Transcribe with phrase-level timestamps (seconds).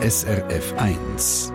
[0.00, 1.52] SRF 1.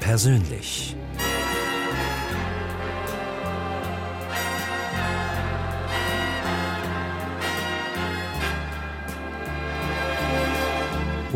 [0.00, 0.95] Persönlich.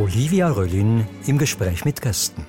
[0.00, 2.46] Olivia Röllin im Gespräch mit Gästen.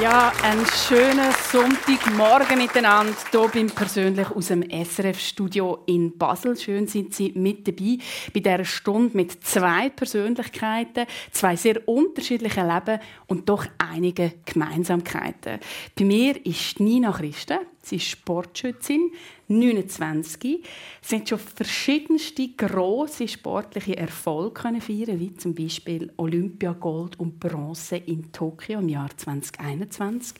[0.00, 6.56] Ja, einen schönen Sonntagmorgen miteinander hier bin persönlich aus dem SRF-Studio in Basel.
[6.56, 7.98] Schön sind Sie mit dabei
[8.32, 15.60] bei dieser Stunde mit zwei Persönlichkeiten, zwei sehr unterschiedlichen Leben und doch einige Gemeinsamkeiten.
[15.98, 17.58] Bei mir ist Nina Christen.
[17.82, 19.10] Sie ist Sportschützin,
[19.48, 20.64] 29.
[21.02, 28.30] Sie hat schon verschiedenste grosse sportliche Erfolge feiern wie zum Beispiel Olympiagold und Bronze in
[28.30, 30.38] Tokio im Jahr 2021.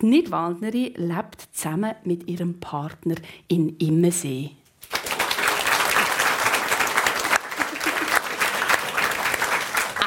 [0.00, 3.16] Die Nidwaldnerin lebt zusammen mit ihrem Partner
[3.48, 4.52] in Immensee.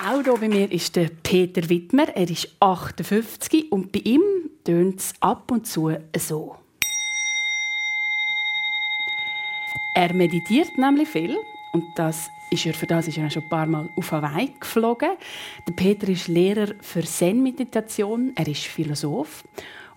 [0.07, 2.07] Auch hier bei mir ist der Peter Wittmer.
[2.15, 4.21] Er ist 58 und bei ihm
[4.63, 6.60] tönt es ab und zu so.
[9.93, 11.37] Er meditiert nämlich viel
[11.73, 15.09] und das ist er, für das ist er schon ein paar Mal auf Hawaii geflogen.
[15.67, 19.43] Der Peter ist Lehrer für Zen-Meditation, er ist Philosoph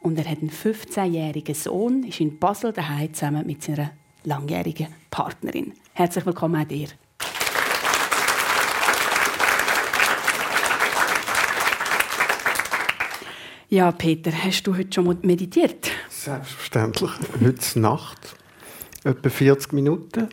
[0.01, 3.93] und er hat einen 15-jährigen Sohn, ist in Basel daheim zusammen mit seiner
[4.25, 5.73] langjährigen Partnerin.
[5.93, 6.89] Herzlich willkommen auch dir.
[13.69, 15.89] Ja, Peter, hast du heute schon meditiert?
[16.09, 17.11] Selbstverständlich.
[17.41, 18.37] Heute Nacht
[19.05, 20.29] etwa 40 Minuten.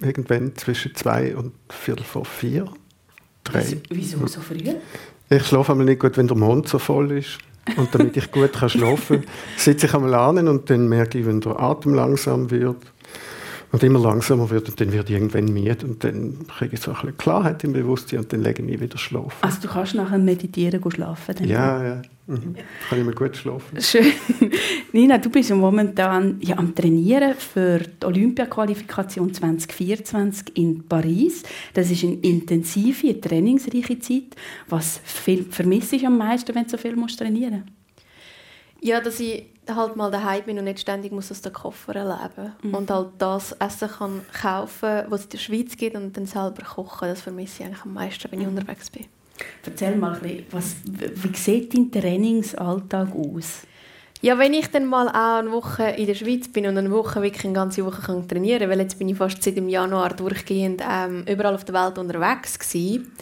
[0.00, 2.66] Irgendwann zwischen zwei und viertel vor vier.
[3.44, 3.64] Drei.
[3.88, 4.74] Wieso so früh?
[5.30, 7.38] Ich schlafe einmal nicht gut, wenn der Mond so voll ist.
[7.76, 11.26] Und damit ich gut kann schlafen kann, sitze ich einmal an und dann merke ich,
[11.26, 12.76] wenn der Atem langsam wird
[13.72, 16.92] und immer langsamer wird und dann wird ich irgendwann müde und dann kriege ich so
[16.92, 19.36] ein bisschen Klarheit im Bewusstsein und dann lege ich mich wieder schlafen.
[19.40, 21.34] Also du kannst nachher meditieren und schlafen?
[21.36, 22.02] Dann ja, ja.
[22.28, 22.56] Mhm.
[22.88, 23.80] Kann ich mal gut schlafen.
[23.80, 24.12] Schön.
[24.92, 31.44] Nina, du bist momentan ja, am Trainieren für die Olympiaqualifikation 2024 in Paris.
[31.74, 34.34] Das ist eine intensive, trainingsreiche Zeit.
[34.68, 37.76] Was vermisst du am meisten, wenn du so viel musst trainieren musst?
[38.80, 39.44] Ja, dass ich
[39.74, 42.74] halt mal daheim bin und nicht ständig muss aus den Koffer leben mhm.
[42.74, 46.62] und halt das Essen kann kaufen, was es in der Schweiz gibt und dann selber
[46.62, 47.08] kochen.
[47.08, 48.56] Das vermisse ich eigentlich am meisten, wenn ich mhm.
[48.56, 49.06] unterwegs bin.
[49.64, 53.62] Erzähl mal ein bisschen, was, wie sieht dein Trainingsalltag aus?
[54.22, 57.20] Ja, wenn ich dann mal auch eine Woche in der Schweiz bin und eine Woche
[57.20, 60.14] wirklich eine ganze Woche kann trainieren kann, weil jetzt bin ich fast seit dem Januar
[60.14, 63.12] durchgehend ähm, überall auf der Welt unterwegs gewesen,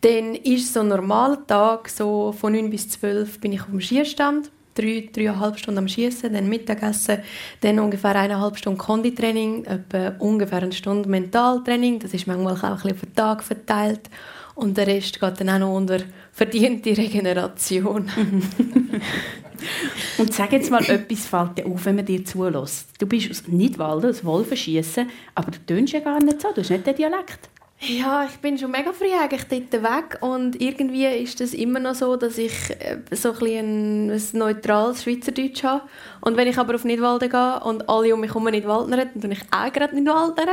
[0.00, 3.80] dann ist so ein normaler Tag, so von 9 bis 12 bin ich auf dem
[3.80, 7.18] Skistand, drei, dreieinhalb Stunden am Schießen, dann Mittagessen,
[7.60, 12.74] dann ungefähr eineinhalb Stunden Konditraining, etwa ungefähr eine Stunde Mentaltraining, das ist manchmal auch ein
[12.74, 14.08] bisschen auf den Tag verteilt
[14.54, 15.98] und der Rest geht dann auch noch unter
[16.32, 18.10] verdiente Regeneration.
[20.18, 22.88] und sag jetzt mal, etwas fällt dir auf, wenn man dir zulässt.
[22.98, 26.70] Du bist aus Nidwalden, aus Wolfenschiessen, aber du tönst ja gar nicht so, du hast
[26.70, 27.50] nicht den Dialekt.
[27.80, 31.94] Ja, ich bin schon mega früh eigentlich dort weg und irgendwie ist es immer noch
[31.94, 35.82] so, dass ich äh, so ein, ein neutrales Schweizerdeutsch habe.
[36.20, 39.32] Und wenn ich aber auf Nidwalden gehe und alle um mich herum Nidwaldnern, dann tue
[39.32, 40.48] ich auch gerade Nidwaldnern.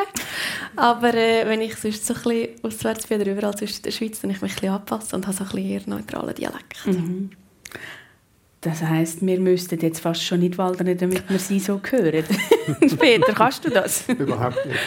[0.76, 3.92] aber äh, wenn ich sonst so ein bisschen auswärts bin oder überall sonst in der
[3.92, 6.86] Schweiz, dann ich mich ein bisschen und habe so ein bisschen eher neutralen Dialekt.
[6.86, 7.32] Mhm.
[8.62, 12.24] Das heisst, wir müssten jetzt fast schon nicht waldern, damit wir sie so hören.
[13.00, 14.08] Peter, kannst du das?
[14.10, 14.80] Überhaupt nicht.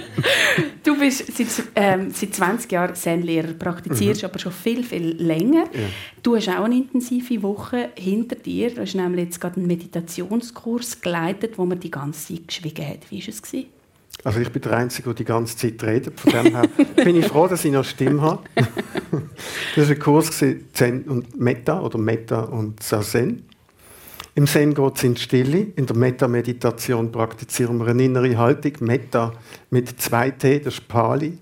[0.86, 4.28] du bist seit, ähm, seit 20 Jahren Zen-Lehrer, praktizierst mhm.
[4.28, 5.64] aber schon viel, viel länger.
[5.72, 5.80] Ja.
[6.22, 8.74] Du hast auch eine intensive Woche hinter dir.
[8.74, 13.10] Du hast nämlich jetzt gerade einen Meditationskurs geleitet, wo man die ganze Zeit geschwiegen hat.
[13.10, 13.42] Wie war es?
[13.42, 13.66] Gewesen?
[14.24, 16.18] Also ich bin der Einzige, der die ganze Zeit redet.
[16.18, 18.42] Von dem her bin ich froh, dass ich noch Stimme habe.
[19.76, 20.30] das war ein Kurs
[20.72, 23.44] Zen und Metta oder Metta und Zazen.
[24.36, 25.66] Im Zen geht es in die Stille.
[25.76, 28.72] In der Metta-Meditation praktizieren wir eine innere Haltung.
[28.80, 29.32] Metta
[29.70, 31.38] mit zwei T, das ist Pali.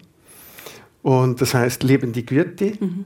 [1.02, 3.04] Und das heißt liebende Güte mhm.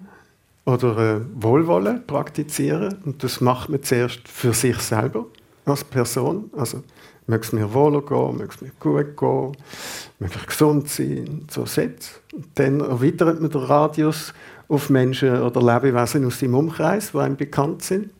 [0.66, 2.98] oder äh, Wohlwollen praktizieren.
[3.06, 5.24] Und das macht man zuerst für sich selber
[5.64, 6.50] als Person.
[6.54, 6.82] Also
[7.26, 9.56] möge es mir wohler gehen, möge es mir gut gehen,
[10.18, 12.10] möge ich gesund sein, so Sätze.
[12.56, 14.34] Dann erweitert man den Radius
[14.68, 18.10] auf Menschen oder Lebewesen aus dem Umkreis, die einem bekannt sind.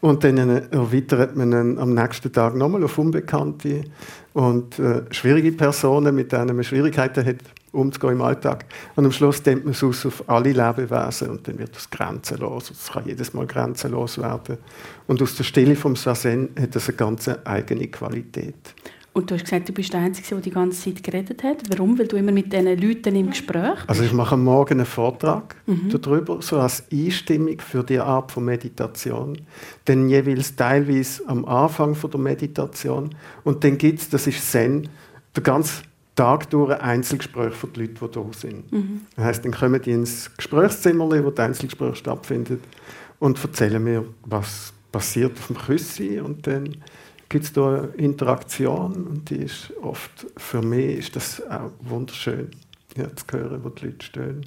[0.00, 3.84] Und dann erweitert man ihn am nächsten Tag nochmal auf Unbekannte
[4.32, 7.36] und äh, schwierige Personen, mit denen man Schwierigkeiten hat,
[7.72, 8.66] umzugehen im Alltag.
[8.96, 12.70] Und am Schluss dehnt man es aus auf alle Lebewesen und dann wird das grenzenlos.
[12.70, 14.58] Es kann jedes Mal grenzenlos werden.
[15.06, 18.74] Und aus der Stille vom Sazen hat das eine ganz eigene Qualität.
[19.12, 21.58] Und du hast gesagt, du bist der Einzige, der die ganze Zeit geredet hat.
[21.68, 21.98] Warum?
[21.98, 23.88] Weil du immer mit diesen Leuten im Gespräch bist?
[23.88, 25.90] Also ich mache morgen einen Vortrag mhm.
[26.00, 29.36] darüber, so als Einstimmung für die Art von Meditation.
[29.86, 33.10] Dann jeweils teilweise am Anfang von der Meditation.
[33.42, 34.88] Und dann gibt es, das ist Zen,
[35.34, 35.82] der ganze
[36.14, 38.72] Tag durch ein Einzelgespräch von den Leuten, die da sind.
[38.72, 39.00] Mhm.
[39.16, 42.60] Das heisst, dann kommen die ins Gesprächszimmer, wo das Einzelgespräch stattfindet,
[43.18, 46.76] und erzählen mir, was passiert auf dem Küssi und dann
[47.30, 52.50] gibt es da Interaktion und die ist oft, für mich ist das auch wunderschön,
[52.96, 54.46] ja, zu hören, wo die Leute stehen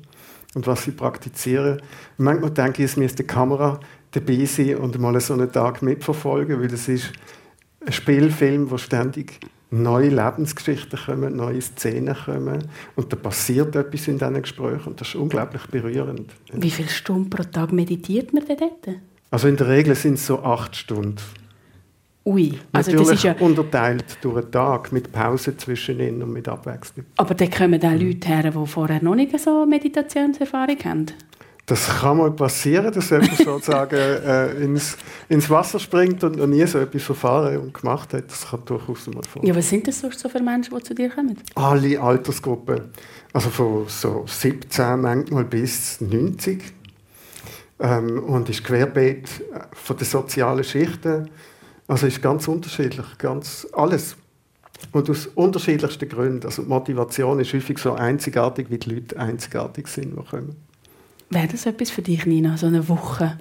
[0.54, 1.82] und was sie praktizieren.
[2.18, 3.80] manchmal denke ich, es müsste die Kamera
[4.12, 7.12] dabei sein und mal so einen Tag mitverfolgen, weil es ist
[7.86, 9.40] ein Spielfilm, wo ständig
[9.72, 15.08] neue Lebensgeschichten kommen, neue Szenen kommen und da passiert etwas in diesen Gesprächen und das
[15.08, 16.32] ist unglaublich berührend.
[16.52, 18.98] Wie viele Stunden pro Tag meditiert man denn dort?
[19.32, 21.16] Also in der Regel sind es so acht Stunden.
[22.26, 26.32] Ui, also Natürlich das ist ja unterteilt durch einen Tag mit Pause zwischen ihnen und
[26.32, 27.06] mit Abwechslung.
[27.18, 31.06] Aber dann kommen auch Leute her, die vorher noch nicht so Meditationserfahrung haben.
[31.66, 34.98] Das kann mal passieren, dass jemand sozusagen äh, ins,
[35.30, 38.30] ins Wasser springt und noch nie so etwas erfahren und gemacht hat.
[38.30, 39.48] Das kann durchaus mal vorkommen.
[39.48, 41.38] Ja, was sind das sonst so für Menschen, die zu dir kommen?
[41.56, 42.92] Alle Altersgruppen.
[43.32, 46.62] Also von so 17 manchmal bis 90.
[47.80, 51.30] Ähm, und ist querbeet äh, von den sozialen Schichten
[51.88, 54.16] also ist ganz unterschiedlich, ganz alles.
[54.92, 56.46] Und aus unterschiedlichsten Gründen.
[56.46, 60.56] Also die Motivation ist häufig so einzigartig, wie die Leute einzigartig sind, die kommen.
[61.30, 63.38] Wäre das etwas für dich, Nina, so eine Woche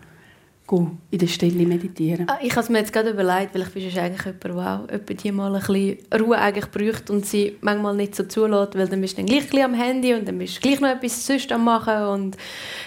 [1.10, 2.26] in der Stille meditieren?
[2.28, 4.88] Ah, ich habe es mir jetzt gerade überlegt, weil ich bin eigentlich jemand, der auch
[4.88, 8.88] etwa die mal ein bisschen Ruhe eigentlich braucht und sie manchmal nicht so zulässt, weil
[8.88, 11.52] dann bist du dann gleich am Handy und dann bist du gleich noch etwas sonst
[11.52, 12.36] am machen und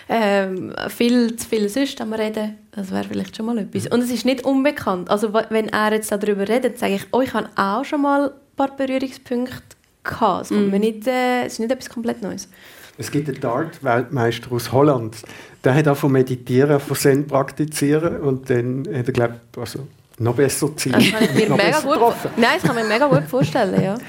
[0.09, 2.55] ähm, viel zu viel sonst am reden.
[2.75, 3.87] Das wäre vielleicht schon mal etwas.
[3.87, 5.09] Und es ist nicht unbekannt.
[5.09, 8.55] Also wenn er jetzt darüber redet, sage ich, oh, ich habe auch schon mal ein
[8.57, 9.61] paar Berührungspunkte
[10.03, 10.45] gehabt.
[10.45, 10.69] Es, mm.
[10.71, 12.49] nicht, äh, es ist nicht etwas komplett Neues.
[12.97, 15.17] Es gibt einen Dart-Weltmeister aus Holland,
[15.63, 19.87] der hat auch von Meditieren, von Zen praktizieren und dann hat er, glaube also
[20.17, 20.93] noch besser Ziel.
[20.93, 23.97] Das kann ich mir mega gut, nein, das kann ich mir mega gut vorstellen, ja.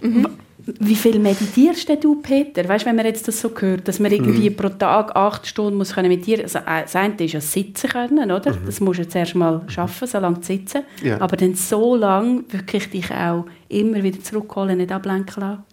[0.00, 0.28] Mhm.
[0.80, 2.68] Wie viel meditierst du, Peter?
[2.68, 4.56] Weißt, wenn man jetzt das so hört, dass man irgendwie mhm.
[4.56, 6.56] pro Tag acht Stunden muss können meditieren muss.
[6.56, 8.52] Also, äh, das eine ist ja sitzen können, oder?
[8.52, 8.66] Mhm.
[8.66, 10.82] Das musst du jetzt erst mal schaffen, so lange zu sitzen.
[11.02, 11.20] Ja.
[11.20, 15.64] Aber dann so lange wirklich dich auch immer wieder zurückholen, nicht ablenken lassen.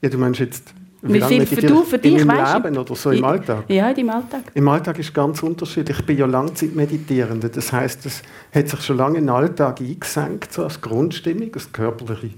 [0.00, 0.72] Ja, du meinst jetzt
[1.02, 3.64] wie, viel für, du, für dich, in weißt Leben oder so im Alltag?
[3.68, 4.42] Ja, im Alltag.
[4.54, 5.98] Im Alltag ist ganz unterschiedlich.
[5.98, 7.50] Ich bin ja Langzeitmeditierende.
[7.50, 8.22] Das heißt, es
[8.52, 12.34] hat sich schon lange in den Alltag eingesenkt, so als Grundstimmung, als körperliche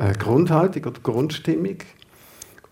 [0.00, 1.76] äh, Grundhaltung oder Grundstimmung.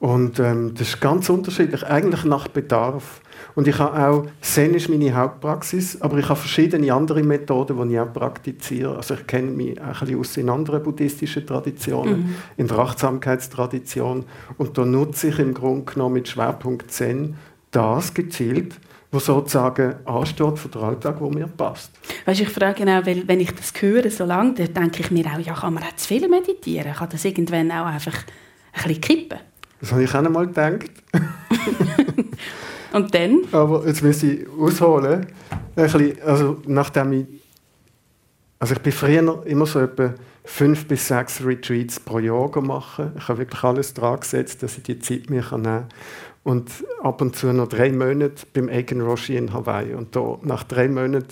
[0.00, 3.20] Und ähm, das ist ganz unterschiedlich, eigentlich nach Bedarf.
[3.56, 7.94] Und ich habe auch, Zen ist meine Hauptpraxis, aber ich habe verschiedene andere Methoden, die
[7.94, 8.96] ich auch praktiziere.
[8.96, 12.34] Also ich kenne mich auch ein bisschen aus in anderen buddhistischen Traditionen, mhm.
[12.56, 14.24] in der Achtsamkeitstradition.
[14.56, 17.36] Und da nutze ich im Grunde genommen mit Schwerpunkt Zen
[17.72, 18.76] das gezielt,
[19.10, 21.90] was sozusagen ansteht für den Alltag, der mir passt.
[22.26, 25.26] Weißt, ich frage auch, weil, wenn ich das höre so lange, dann denke ich mir
[25.26, 26.92] auch, ja, kann man auch zu viel meditieren?
[26.92, 28.14] Kann das irgendwann auch einfach
[28.72, 29.38] ein bisschen kippen?
[29.80, 30.90] Das habe ich auch einmal gedacht.
[32.92, 33.42] Und dann?
[33.52, 35.26] Aber jetzt muss ich ausholen.
[35.50, 37.26] Ein bisschen, also nachdem ich,
[38.58, 43.12] also ich bin früher immer so etwa fünf bis sechs Retreats pro Jahr machen.
[43.16, 45.86] Ich habe wirklich alles dran gesetzt, dass ich die Zeit mir nehmen kann.
[46.48, 49.92] Und ab und zu noch drei Monate beim Eigen Roshi in Hawaii.
[49.92, 51.26] Und da, nach drei Monaten,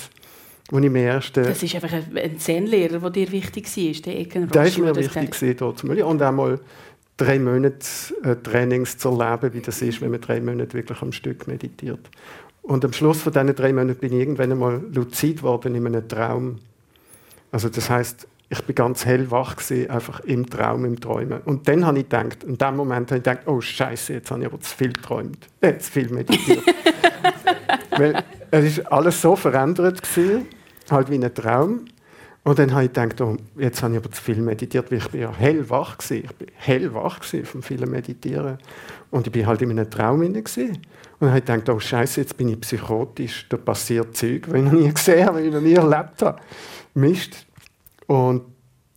[0.71, 1.41] wo ich mir erste...
[1.41, 4.53] Das ist einfach ein Zen-Lehrer, der dir wichtig war, der Eigen Roshi.
[4.53, 5.83] Der ist mir wichtig, dort.
[5.85, 6.61] Und einmal
[7.17, 7.87] drei Monate
[8.25, 12.11] äh, Trainings zu erleben, wie das ist, wenn man drei Monate wirklich am Stück meditiert.
[12.61, 16.07] Und am Schluss von diesen drei Monaten bin ich irgendwann einmal luzid worden in einem
[16.07, 16.57] Traum.
[17.51, 21.41] Also das heißt, ich bin ganz hellwach gewesen, einfach im Traum, im Träumen.
[21.41, 24.41] Und dann habe ich gedacht, in dem Moment habe ich gedacht, oh Scheiße, jetzt habe
[24.41, 26.63] ich aber zu viel geträumt, äh, zu viel meditiert.
[27.91, 30.47] Weil es ist alles so verändert gewesen,
[30.91, 31.87] halt wie ein Traum.
[32.45, 35.09] Und dann habe ich gedacht, oh, jetzt habe ich aber zu viel meditiert, weil ich
[35.09, 36.27] bin ja hellwach gewesen.
[36.27, 38.59] Ich bin hellwach gewesen vom vielen Meditieren.
[39.11, 40.47] Und ich bin halt in einem Traum inne Und
[41.19, 44.63] dann habe ich gedacht, oh Scheiße, jetzt bin ich psychotisch, da passiert Zeug, die ich
[44.63, 46.41] noch nie gesehen habe, die ich noch nie erlebt habe.
[46.95, 47.47] Mist.
[48.07, 48.43] Und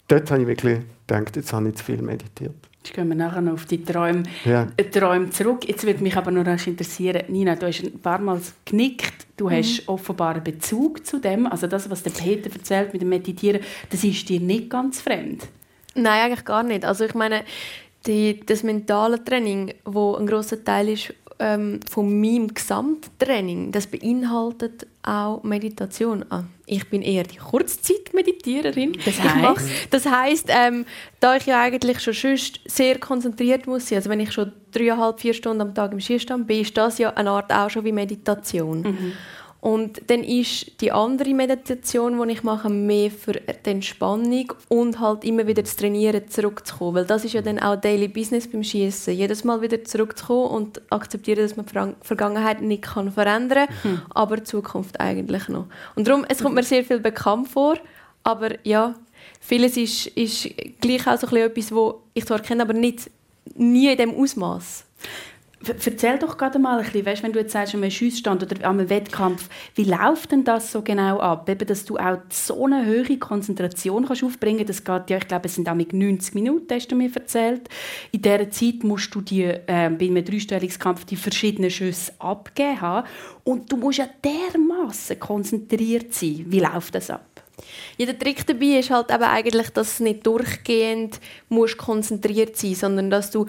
[0.07, 2.55] dort habe ich wirklich gedacht, jetzt habe ich zu viel meditiert.
[2.83, 4.67] Jetzt gehen wir nachher noch auf die Träume, Ja.
[4.77, 5.67] äh, Träume zurück.
[5.67, 9.27] Jetzt würde mich aber noch interessieren, Nina, du hast ein paar Mal genickt.
[9.35, 11.45] Du hast offenbar einen Bezug zu dem.
[11.47, 15.47] Also das, was der Peter erzählt mit dem Meditieren, das ist dir nicht ganz fremd.
[15.95, 16.85] Nein, eigentlich gar nicht.
[16.85, 17.43] Also ich meine,
[18.05, 24.87] die, das mentale Training, wo ein großer Teil ist ähm, von meinem Gesamttraining, das beinhaltet
[25.09, 26.23] auch Meditation.
[26.29, 28.93] Ah, ich bin eher die Kurzzeitmeditiererin.
[29.89, 30.85] Das heisst, ähm,
[31.19, 35.19] da ich ja eigentlich schon sonst sehr konzentriert muss sein, also wenn ich schon dreieinhalb,
[35.19, 37.91] vier Stunden am Tag im Skistand bin, ist das ja eine Art auch schon wie
[37.91, 39.13] Meditation.
[39.61, 45.25] Und dann ist die andere Meditation, die ich mache, mehr für die Entspannung und halt
[45.25, 46.95] immer wieder das Trainieren zurückzukommen.
[46.95, 49.13] Weil das ist ja dann auch Daily Business beim Schießen.
[49.13, 54.37] Jedes Mal wieder zurückzukommen und akzeptieren, dass man die Vergangenheit nicht kann verändern kann, aber
[54.37, 55.65] die Zukunft eigentlich noch.
[55.95, 57.77] Und darum, es kommt mir sehr viel bekannt vor,
[58.23, 58.95] aber ja,
[59.41, 60.49] vieles ist, ist
[60.79, 63.11] gleich auch so ein bisschen etwas, wo ich zwar kenne, aber nicht
[63.55, 64.85] nie in dem Ausmaß.
[65.67, 68.89] Erzähl doch gerade mal ein bisschen, weißt, wenn du jetzt sagst, am Schussstand oder am
[68.89, 71.49] Wettkampf, wie läuft denn das so genau ab?
[71.49, 74.69] Eben, dass du auch so eine hohe Konzentration kannst aufbringen kannst.
[74.69, 77.67] Das geht ja, ich glaube, es sind damit 90 Minuten, hast du mir erzählt.
[78.11, 83.07] In dieser Zeit musst du die, äh, bei einem Dreistellungskampf die verschiedenen Schüsse abgeben haben.
[83.43, 86.45] Und du musst ja dermaßen konzentriert sein.
[86.47, 87.25] Wie läuft das ab?
[87.97, 92.75] Ja, der Trick dabei ist halt eben eigentlich, dass du nicht durchgehend musst konzentriert sein
[92.75, 93.47] sondern dass du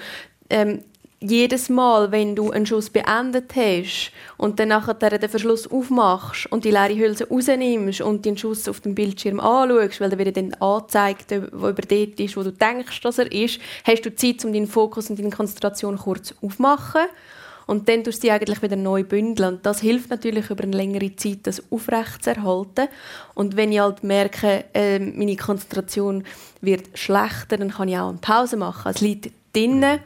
[0.49, 0.81] ähm,
[1.23, 6.65] jedes Mal, wenn du einen Schuss beendet hast und dann nachher den Verschluss aufmachst und
[6.65, 10.55] die leere Hülse rausnimmst und den Schuss auf dem Bildschirm anschaust, weil der wieder dann
[10.55, 14.53] anzeigt, wo über dort ist, wo du denkst, dass er ist, hast du Zeit, um
[14.53, 17.03] deinen Fokus und deine Konzentration kurz aufzumachen.
[17.67, 19.55] Und dann tust du sie eigentlich wieder neu bündeln.
[19.55, 22.89] Und das hilft natürlich über eine längere Zeit, das aufrechtzuerhalten.
[23.35, 26.25] Und wenn ich halt merke, äh, meine Konzentration
[26.63, 28.91] wird schlechter, dann kann ich auch eine Pause machen.
[28.91, 30.01] Es liegt drinnen.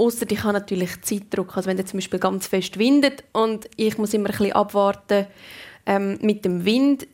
[0.00, 1.56] Ausser ich habe natürlich Zeitdruck.
[1.56, 5.26] Also wenn es zum Beispiel ganz fest windet und ich muss immer ein bisschen abwarten
[5.86, 7.06] ähm, mit dem Wind,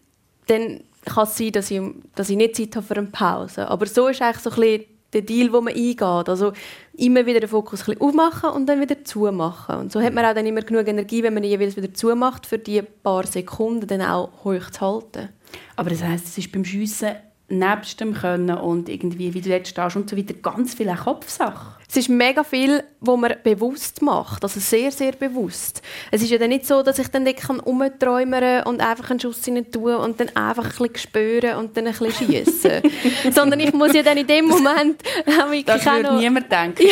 [0.47, 1.81] dann kann es sein, dass ich,
[2.15, 3.69] dass ich nicht Zeit habe für eine Pause.
[3.69, 6.01] Aber so ist eigentlich so ein bisschen der Deal, wo man eingeht.
[6.01, 6.53] Also
[6.95, 9.77] immer wieder den Fokus ein bisschen aufmachen und dann wieder zumachen.
[9.77, 12.59] Und so hat man auch dann immer genug Energie, wenn man jeweils wieder zumacht, für
[12.59, 15.29] die paar Sekunden dann auch hoch zu halten.
[15.77, 17.17] Aber das heisst, es ist beim Schiessen
[17.49, 20.99] nebst dem Können und irgendwie, wie du jetzt stehst und so weiter, ganz viel eine
[20.99, 21.77] Kopfsache.
[21.89, 25.83] Es ist mega viel, wo man bewusst macht, also sehr, sehr bewusst.
[26.11, 29.47] Es ist ja dann nicht so, dass ich dann dort kann und einfach einen Schuss
[29.47, 32.83] rein tue und dann einfach ein bisschen spüren und dann ein bisschen schiessen.
[33.31, 36.19] Sondern ich muss ja dann in dem Moment Das auch würde noch...
[36.19, 36.83] niemand denken.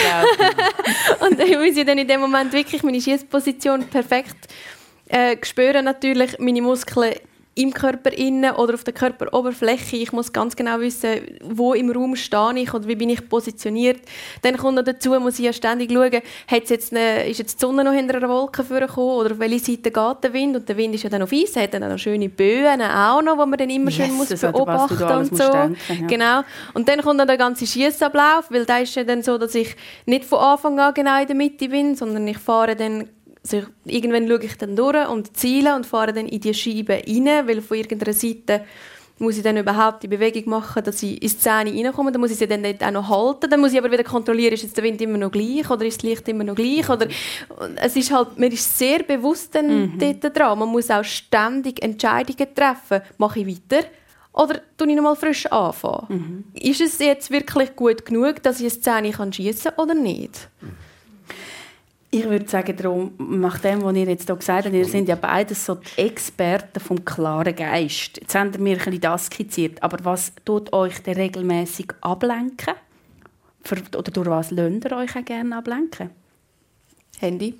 [1.20, 4.48] Und ich muss ja dann in dem Moment wirklich meine Schießposition perfekt
[5.08, 7.14] äh, spüren natürlich meine Muskeln
[7.56, 9.96] im Körper innen oder auf der Körperoberfläche.
[9.96, 14.00] Ich muss ganz genau wissen, wo im Raum stehe ich und wie bin ich positioniert.
[14.42, 17.66] Dann kommt noch dazu, muss ich ja ständig schauen, hat's jetzt eine, ist jetzt die
[17.66, 20.56] Sonne noch hinter einer Wolke vorgekommen oder auf welche Seite geht der Wind?
[20.56, 23.22] Und der Wind ist ja dann auf Eis, hat dann auch noch schöne Böen auch
[23.22, 25.52] noch, die man dann immer schön muss oder was du beobachten alles und so.
[25.52, 26.06] denken, ja.
[26.06, 26.40] Genau.
[26.74, 29.76] Und dann kommt dann der ganze Schiessablauf, weil da ist ja dann so, dass ich
[30.06, 33.08] nicht von Anfang an genau in der Mitte bin, sondern ich fahre dann
[33.44, 37.02] also ich, irgendwann schaue ich dann durch und ziele und fahre dann in die Scheibe
[37.06, 38.64] rein, weil von irgendeiner Seite
[39.18, 42.10] muss ich dann überhaupt die Bewegung machen, dass ich ins Zähne reinkomme.
[42.10, 43.48] Dann muss ich sie dann auch noch halten.
[43.48, 45.98] Dann muss ich aber wieder kontrollieren, ist jetzt der Wind immer noch gleich oder ist
[45.98, 46.88] das Licht immer noch gleich.
[46.88, 47.06] Oder,
[47.76, 50.58] es ist halt, man ist sehr bewusst dann dort dran.
[50.58, 53.02] Man muss auch ständig Entscheidungen treffen.
[53.18, 53.86] Mache ich weiter?
[54.32, 56.44] Oder tue ich nochmal frisch anfangen?
[56.54, 60.48] Ist es jetzt wirklich gut genug, dass ich eine Szene schiessen kann oder nicht?
[62.14, 65.16] Ich würde sagen, darum, nach dem, was ihr jetzt hier gesagt habt, ihr seid ja
[65.16, 68.18] beides so die Experten vom klaren Geist.
[68.20, 69.82] Jetzt habt ihr mir ein bisschen das skizziert.
[69.82, 72.74] Aber was tut euch denn regelmäßig ablenken?
[73.68, 76.10] Oder durch was lasst ihr euch auch gerne ablenken?
[77.18, 77.58] Handy.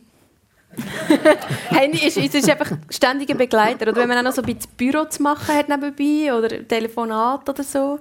[1.71, 3.89] Handy ist, ist, ist einfach ständiger Begleiter.
[3.89, 7.49] Oder wenn man auch noch so ein bisschen Büro zu machen hat nebenbei oder Telefonat
[7.49, 7.99] oder so.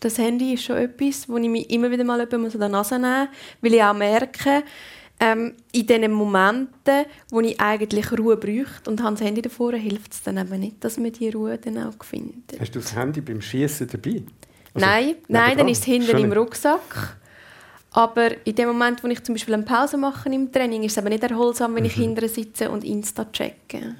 [0.00, 3.28] Das Handy ist schon etwas, wo ich mich immer wieder mal an der Nase nehmen
[3.28, 3.28] muss,
[3.62, 4.64] weil ich auch merke,
[5.20, 10.12] ähm, in den Momenten, wo ich eigentlich Ruhe bräuchte und habe das Handy davor, hilft
[10.12, 12.60] es dann eben nicht, dass man die Ruhe dann auch findet.
[12.60, 14.22] Hast du das Handy beim Schießen dabei?
[14.74, 16.32] Also, nein, nein, dann ist es hinten im.
[16.32, 17.16] Rucksack.
[17.92, 20.98] Aber in dem Moment, wo ich zum Beispiel eine Pause mache im Training, ist es
[20.98, 23.94] aber nicht erholsam, wenn ich hinten sitze und Insta checke.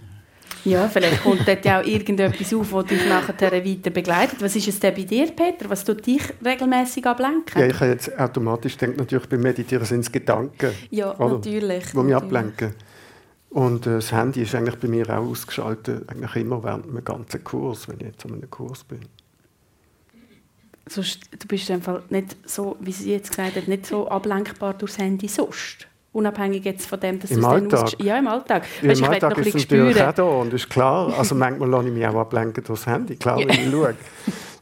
[0.65, 4.41] Ja, vielleicht kommt dort ja auch irgendetwas auf, das dich nachher weiter begleitet.
[4.41, 5.69] Was ist es denn bei dir, Peter?
[5.69, 7.61] Was tut dich regelmäßig ablenken?
[7.61, 11.35] Ja, ich habe jetzt automatisch denkt natürlich beim Meditieren sind es Gedanken, Ja, Oder?
[11.35, 11.85] natürlich.
[11.93, 12.75] die mich ablenken.
[13.51, 17.45] Und äh, das Handy ist eigentlich bei mir auch ausgeschaltet, eigentlich immer während dem ganzen
[17.45, 19.01] Kurs, wenn ich jetzt an einem Kurs bin.
[20.89, 24.99] sonst, du bist einfach nicht so, wie sie jetzt gesagt hat, nicht so ablenkbar durchs
[24.99, 25.87] Handy sonst.
[26.15, 28.01] Unabhängig jetzt von dem, dass Im Alltag?
[28.01, 28.63] Ja, im Alltag.
[28.81, 30.09] Ja, Weisst, Im Alltag noch ist es natürlich spüren.
[30.09, 31.13] auch da und ist klar.
[31.19, 33.95] Also manchmal lasse ich mich auch ablenken durchs Handy, klar, wenn ich schaue.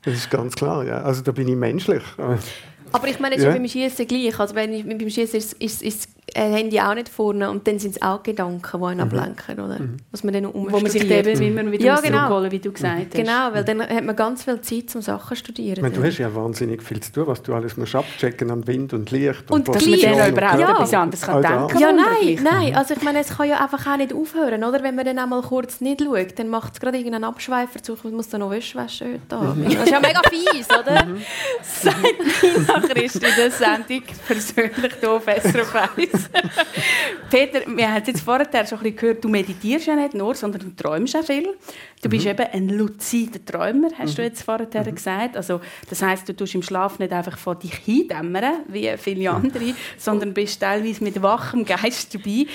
[0.03, 1.03] Das ist ganz klar, ja.
[1.03, 2.03] Also da bin ich menschlich.
[2.93, 3.51] Aber ich meine, es Ja.
[3.51, 4.39] ist beim Schießen gleich.
[4.39, 7.79] Also wenn ich, beim Schießen ist, ist, ist das Handy auch nicht vorne und dann
[7.79, 9.79] sind es auch Gedanken, die einen ablenken, oder?
[10.13, 11.27] Was man dann Wo man sich umstudiert.
[11.27, 12.19] eben immer wieder Ja, genau.
[12.19, 13.11] zurückholen, wie du gesagt hast.
[13.15, 15.77] Genau, weil dann hat man ganz viel Zeit zum Sachen zu studieren.
[15.77, 18.67] Ich meine, du hast ja wahnsinnig viel zu tun, was du alles musst abchecken an
[18.67, 20.25] Wind und Licht Und Dass man dann Ja.
[20.25, 20.71] auch überhaupt Ja.
[20.73, 22.77] etwas anderes kann denken Ja, nein, nein.
[22.77, 24.83] Also ich meine, es kann ja einfach auch nicht aufhören, oder?
[24.83, 28.05] Wenn man dann einmal kurz nicht schaut, dann macht es gerade irgendeinen Abschweifer zu, ich
[28.05, 29.67] muss dann noch Wäsche waschen heute Abend.
[29.75, 31.07] Das ist ja mega fies, oder?
[31.63, 31.97] Sagt
[32.83, 36.11] Nina Christ in der Sendung persönlich hier auf SRF 1.
[37.31, 40.63] Peter, wir haben jetzt vorher schon ein bisschen gehört, du meditierst ja nicht nur, sondern
[40.63, 41.55] du träumst auch viel.
[42.03, 45.37] Du bist eben ein luzider Träumer, hast du jetzt vorher gesagt.
[45.37, 49.75] Also, das heisst, du tust im Schlaf nicht einfach vor dich hindämmern, wie viele andere,
[49.97, 52.47] sondern bist teilweise mit wachem Geist dabei.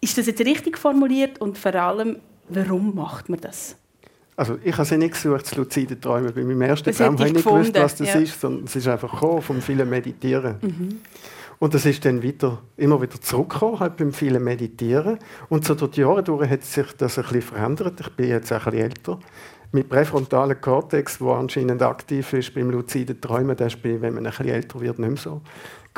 [0.00, 3.76] Ist das jetzt richtig formuliert und vor allem, warum macht man das?
[4.38, 6.32] Also ich habe sie nicht gesucht, das lucide Träumen.
[6.32, 8.20] Bei meinem ersten Das Traum habe ich ich nicht gewusst, was das ja.
[8.20, 10.58] ist, sondern es ist einfach gekommen, vom vielen Meditieren.
[10.62, 11.00] Mhm.
[11.58, 15.18] Und das ist dann wieder, immer wieder zurückgekommen, halt beim vielen Meditieren.
[15.48, 18.00] Und so durch die Jahre durch hat sich das ein bisschen verändert.
[18.00, 19.18] Ich bin jetzt auch ein bisschen älter.
[19.72, 24.22] Mit präfrontalen Kortex, der anscheinend aktiv ist beim luziden Träumen, das ist, wenn man ein
[24.22, 25.42] bisschen älter wird, nicht mehr so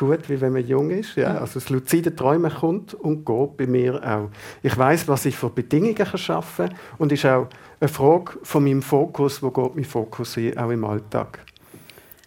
[0.00, 1.14] gut, wie wenn man jung ist.
[1.16, 4.30] Ja, also das luzide Träumen kommt und geht bei mir auch.
[4.62, 8.64] Ich weiß, was ich für Bedingungen kann schaffen kann und ist auch eine Frage von
[8.64, 11.40] meinem Fokus, wo geht mein Fokus hin, auch im Alltag.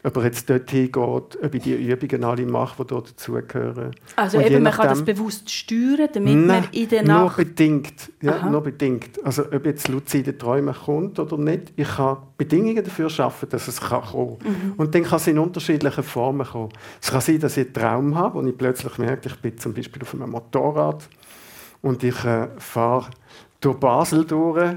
[0.05, 3.91] Ob er jetzt dorthin geht, ob ich die Übungen alle mache, die dort dazugehören.
[4.17, 7.37] Also Und eben, man kann das bewusst steuern, damit Nein, man in der nur Nacht...
[7.37, 8.11] bedingt.
[8.21, 8.49] Ja, Aha.
[8.49, 9.23] nur bedingt.
[9.23, 13.79] Also ob jetzt luzide Träume kommt oder nicht, ich kann Bedingungen dafür schaffen, dass es
[13.79, 14.73] kann kommen Mhm.
[14.77, 16.69] Und dann kann es in unterschiedlichen Formen kommen.
[17.01, 19.73] Es kann sein, dass ich einen Traum habe, wo ich plötzlich merke, ich bin zum
[19.73, 21.07] Beispiel auf einem Motorrad
[21.81, 23.09] und ich äh, fahre
[23.61, 24.75] durch Basel durch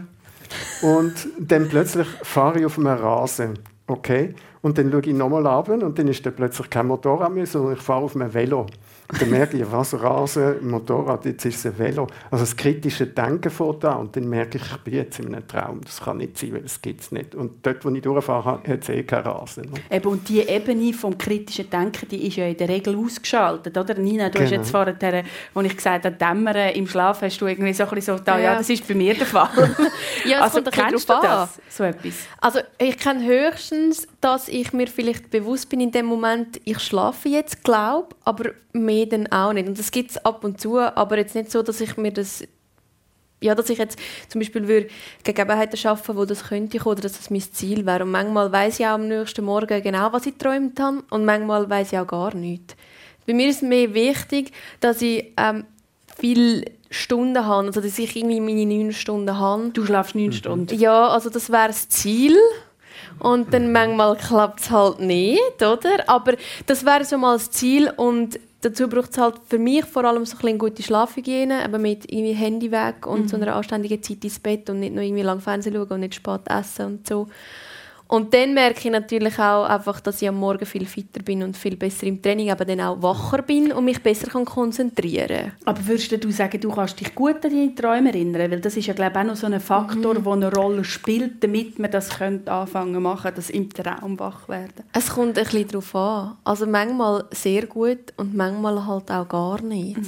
[0.82, 3.58] und dann plötzlich fahre ich auf einem Rasen.
[3.86, 4.34] Okay?
[4.62, 7.74] Und dann schaue ich nochmal runter und dann ist da plötzlich kein Motorrad mehr, sondern
[7.74, 8.66] ich fahre auf einem Velo.
[9.10, 12.06] Und dann merke ich, was Rasen, Motorrad, jetzt ist es ein Velo.
[12.30, 15.46] Also das kritische Denken vor da und dann merke ich, ich bin jetzt in einem
[15.46, 15.80] Traum.
[15.84, 17.34] Das kann nicht sein, weil das gibt es nicht.
[17.34, 19.70] Und dort, wo ich durchfahre, hat es eh keinen Rasen.
[19.90, 23.94] Eben, und die Ebene vom kritischen Denken, die ist ja in der Regel ausgeschaltet, oder?
[23.94, 24.62] Nina, du hast Genau.
[24.62, 24.96] jetzt vorher,
[25.54, 28.38] als ich gesagt habe, Dämmern im Schlaf, hast du irgendwie so ein bisschen so gedacht,
[28.38, 28.58] ja, Ja.
[28.58, 29.48] das ist bei mir der Fall.
[30.24, 32.14] Ja, es also, kennst du das, so etwas?
[32.40, 37.28] Also ich kenne höchstens, dass ich mir vielleicht bewusst bin in dem Moment, ich schlafe
[37.28, 39.68] jetzt, glaube, aber mehr dann auch nicht.
[39.68, 42.44] Und das gibt es ab und zu, aber jetzt nicht so, dass ich mir das
[43.40, 44.88] ja, dass ich jetzt zum Beispiel würde
[45.22, 48.04] Gegebenheiten schaffen, wo das könnte kommen, oder dass das mein Ziel wäre.
[48.04, 51.68] Und manchmal weiß ich auch am nächsten Morgen genau, was ich geträumt habe, und manchmal
[51.68, 52.74] weiß ich auch gar nichts.
[53.26, 55.64] Bei mir ist es mehr wichtig, dass ich ähm,
[56.18, 59.70] viele Stunden habe, also dass ich irgendwie meine neun Stunden habe.
[59.70, 60.78] Du schlafst neun Stunden.
[60.78, 62.36] Ja, also das wäre das Ziel.
[63.18, 66.08] Und dann manchmal klappt es halt nicht, oder?
[66.08, 66.34] Aber
[66.66, 70.24] das wäre so mal das Ziel und dazu braucht es halt für mich vor allem
[70.24, 74.02] so ein bisschen eine gute Schlafhygiene, aber mit irgendwie Handy weg und so einer anständigen
[74.02, 77.06] Zeit ins Bett und nicht nur irgendwie lang Fernsehen schauen und nicht spät essen und
[77.06, 77.28] so.
[78.08, 81.56] Und dann merke ich natürlich auch einfach, dass ich am Morgen viel fitter bin und
[81.56, 85.86] viel besser im Training, aber dann auch wacher bin und mich besser kann konzentrieren Aber
[85.86, 88.50] würdest du sagen, du kannst dich gut an deine Träume erinnern?
[88.50, 91.42] Weil das ist ja, glaube ich, auch noch so ein Faktor, der eine Rolle spielt,
[91.42, 94.84] damit man das könnte anfangen machen, das im Traum wach werden.
[94.92, 96.36] Es kommt ein bisschen darauf an.
[96.44, 99.98] Also manchmal sehr gut und manchmal halt auch gar nicht.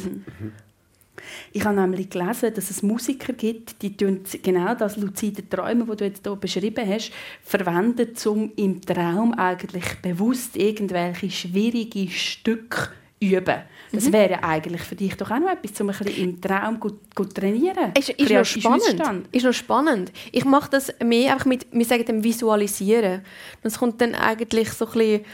[1.52, 6.04] Ich habe nämlich gelesen, dass es Musiker gibt, die genau das luzide Träumen, das du
[6.04, 7.12] jetzt hier beschrieben hast,
[7.42, 12.88] verwenden, um im Traum eigentlich bewusst irgendwelche schwierige Stücke
[13.20, 13.62] üben.
[13.90, 17.14] Das wäre eigentlich für dich doch auch noch etwas, um ein bisschen im Traum gut,
[17.14, 17.92] gut trainieren.
[17.98, 18.82] Ist, ist noch spannend.
[18.82, 19.28] Ausstand.
[19.34, 20.12] Ist noch spannend.
[20.30, 23.22] Ich mache das mehr einfach mit, wir sagen dem Visualisieren.
[23.62, 25.24] Das kommt dann eigentlich so ein bisschen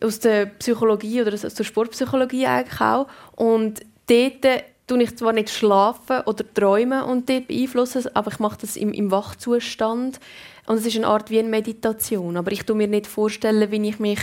[0.00, 3.08] aus der Psychologie oder aus der Sportpsychologie eigentlich auch.
[3.36, 8.58] Und dort tue ich zwar nicht schlafen oder träumen und dort beeinflussen, aber ich mache
[8.60, 10.18] das im, im Wachzustand.
[10.66, 12.36] Und es ist eine Art wie eine Meditation.
[12.36, 14.20] Aber ich tue mir nicht vorstellen, wie ich mich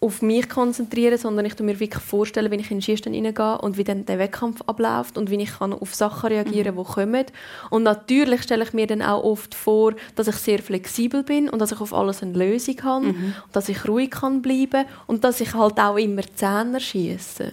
[0.00, 3.58] auf mich konzentriere, sondern ich tue mir wirklich vorstellen, wenn ich in den Schießstand reingehe
[3.58, 6.92] und wie dann der Wettkampf abläuft und wie ich kann auf Sachen reagieren kann, die
[6.92, 7.26] kommen.
[7.70, 11.60] Und natürlich stelle ich mir dann auch oft vor, dass ich sehr flexibel bin und
[11.60, 15.40] dass ich auf alles eine Lösung habe und dass ich ruhig kann bleiben und dass
[15.40, 17.52] ich halt auch immer Zähne schieße.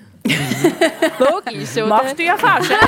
[1.20, 1.88] Logisch, oder?
[1.88, 2.72] Machst du ja fast.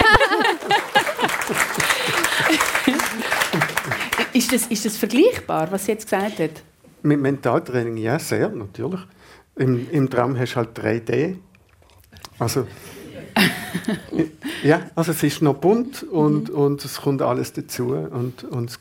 [4.34, 6.64] ist, das, ist das vergleichbar, was sie jetzt gesagt hat?
[7.04, 9.02] Mit Mentaltraining, ja, sehr, natürlich.
[9.56, 11.38] Im, im Traum hast du halt 3D.
[12.40, 12.68] Also,
[14.64, 16.56] ja, also es ist noch bunt und, mhm.
[16.56, 17.94] und es kommt alles dazu.
[17.94, 18.80] Und, und es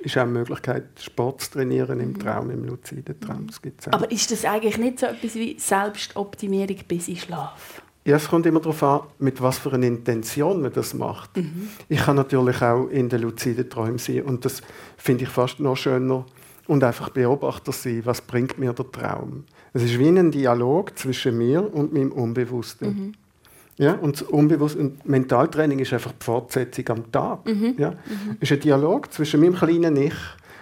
[0.00, 2.18] ist auch eine Möglichkeit, Sport zu trainieren im mhm.
[2.18, 3.46] Traum, im luziden Traum.
[3.46, 3.92] Das gibt's auch.
[3.92, 7.82] Aber ist das eigentlich nicht so etwas wie Selbstoptimierung bis in Schlaf?
[8.08, 11.36] Ja, es kommt immer darauf an, mit was für einer Intention man das macht.
[11.36, 11.68] Mhm.
[11.90, 14.62] Ich kann natürlich auch in den luziden Träumen sein und das
[14.96, 16.24] finde ich fast noch schöner
[16.66, 19.44] und einfach Beobachter sein, was bringt mir der Traum.
[19.74, 22.88] Es ist wie ein Dialog zwischen mir und meinem Unbewussten.
[22.88, 23.12] Mhm.
[23.76, 27.44] Ja, und unbewusst und Mentaltraining ist einfach die Fortsetzung am Tag.
[27.44, 27.74] Mhm.
[27.76, 28.38] Ja, mhm.
[28.40, 30.16] ist ein Dialog zwischen meinem kleinen Ich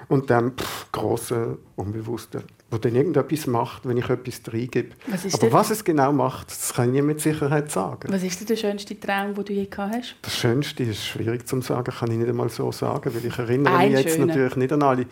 [0.09, 4.91] und dem pff, grossen Unbewussten, wo dann irgendetwas macht, wenn ich etwas reingebe.
[5.07, 8.13] Was Aber was es genau macht, das kann ich mit Sicherheit sagen.
[8.13, 10.17] Was ist der schönste Traum, den du je gehabt hast?
[10.25, 13.77] Der schönste ist schwierig zu sagen, kann ich nicht einmal so sagen, weil ich erinnere
[13.77, 14.27] Ein mich jetzt schöner.
[14.27, 15.07] natürlich nicht an alle.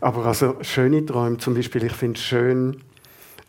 [0.00, 2.80] Aber also schöne Träume zum Beispiel, ich finde es schön,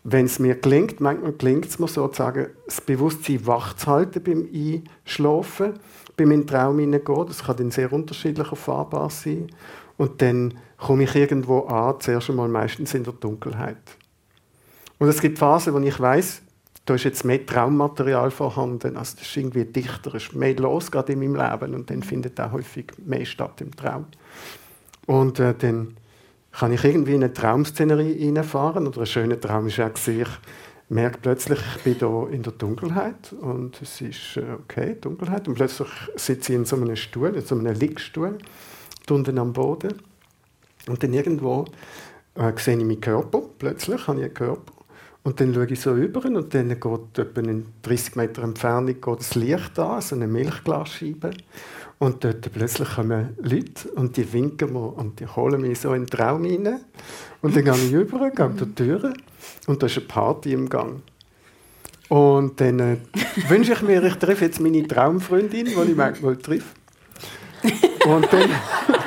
[0.04, 4.48] wenn es mir gelingt, manchmal gelingt es mir sozusagen, das Bewusstsein wach zu halten beim
[4.54, 5.74] Einschlafen,
[6.18, 7.26] beim in den Traum hineingehen.
[7.26, 9.48] Das kann dann sehr unterschiedlich erfahrbar sein.
[9.98, 13.78] Und dann komme ich irgendwo an, zuerst einmal meistens in der Dunkelheit.
[15.00, 16.42] Und es gibt Phasen, wo ich weiß,
[16.86, 18.96] da ist jetzt mehr Traummaterial vorhanden.
[18.96, 22.04] Also das ist irgendwie dichter, es ist mehr los gerade in meinem Leben und dann
[22.04, 24.06] findet auch häufig mehr statt im Traum.
[25.08, 25.98] Und äh, dann
[26.52, 30.28] kann ich irgendwie in eine Traumszenerie reinfahren oder ein schöner Traum ist auch ich
[30.88, 35.56] merke plötzlich, ich bin hier in der Dunkelheit und es ist äh, okay, Dunkelheit und
[35.56, 38.38] plötzlich sitze ich in so einem Stuhl, in so einem Liegstuhl,
[39.12, 39.94] unten am Boden
[40.88, 41.66] und dann irgendwo
[42.36, 44.74] äh, sehe ich meinen Körper, plötzlich habe ich einen Körper
[45.24, 49.20] und dann schaue ich so über und dann geht etwa in 30 Meter Entfernung geht
[49.20, 51.32] das Licht an, so eine Milchglasscheibe
[51.98, 56.04] und dort plötzlich kommen Leute und die winken mir und die holen mich so in
[56.04, 56.82] den Traum rein.
[57.42, 59.14] Und dann gehe ich rüber, gehe durch die Tür
[59.68, 61.02] und da ist eine Party im Gang.
[62.10, 62.98] Und dann äh,
[63.48, 66.76] wünsche ich mir, ich treffe jetzt meine Traumfreundin, die ich manchmal treffe.
[68.08, 68.38] Un te...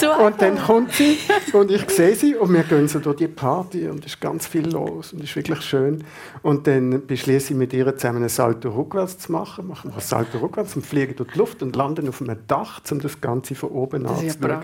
[0.00, 1.18] so und dann kommt sie
[1.52, 4.46] und ich sehe sie und wir gehen so durch die Party und es ist ganz
[4.46, 6.04] viel los und es ist wirklich schön.
[6.42, 9.66] Und dann beschließe ich mit ihr zusammen ein Salto rückwärts zu machen.
[9.66, 12.80] Machen wir ein Salto rückwärts und fliegen durch die Luft und landen auf einem Dach,
[12.90, 14.62] um das Ganze von oben anzuschauen.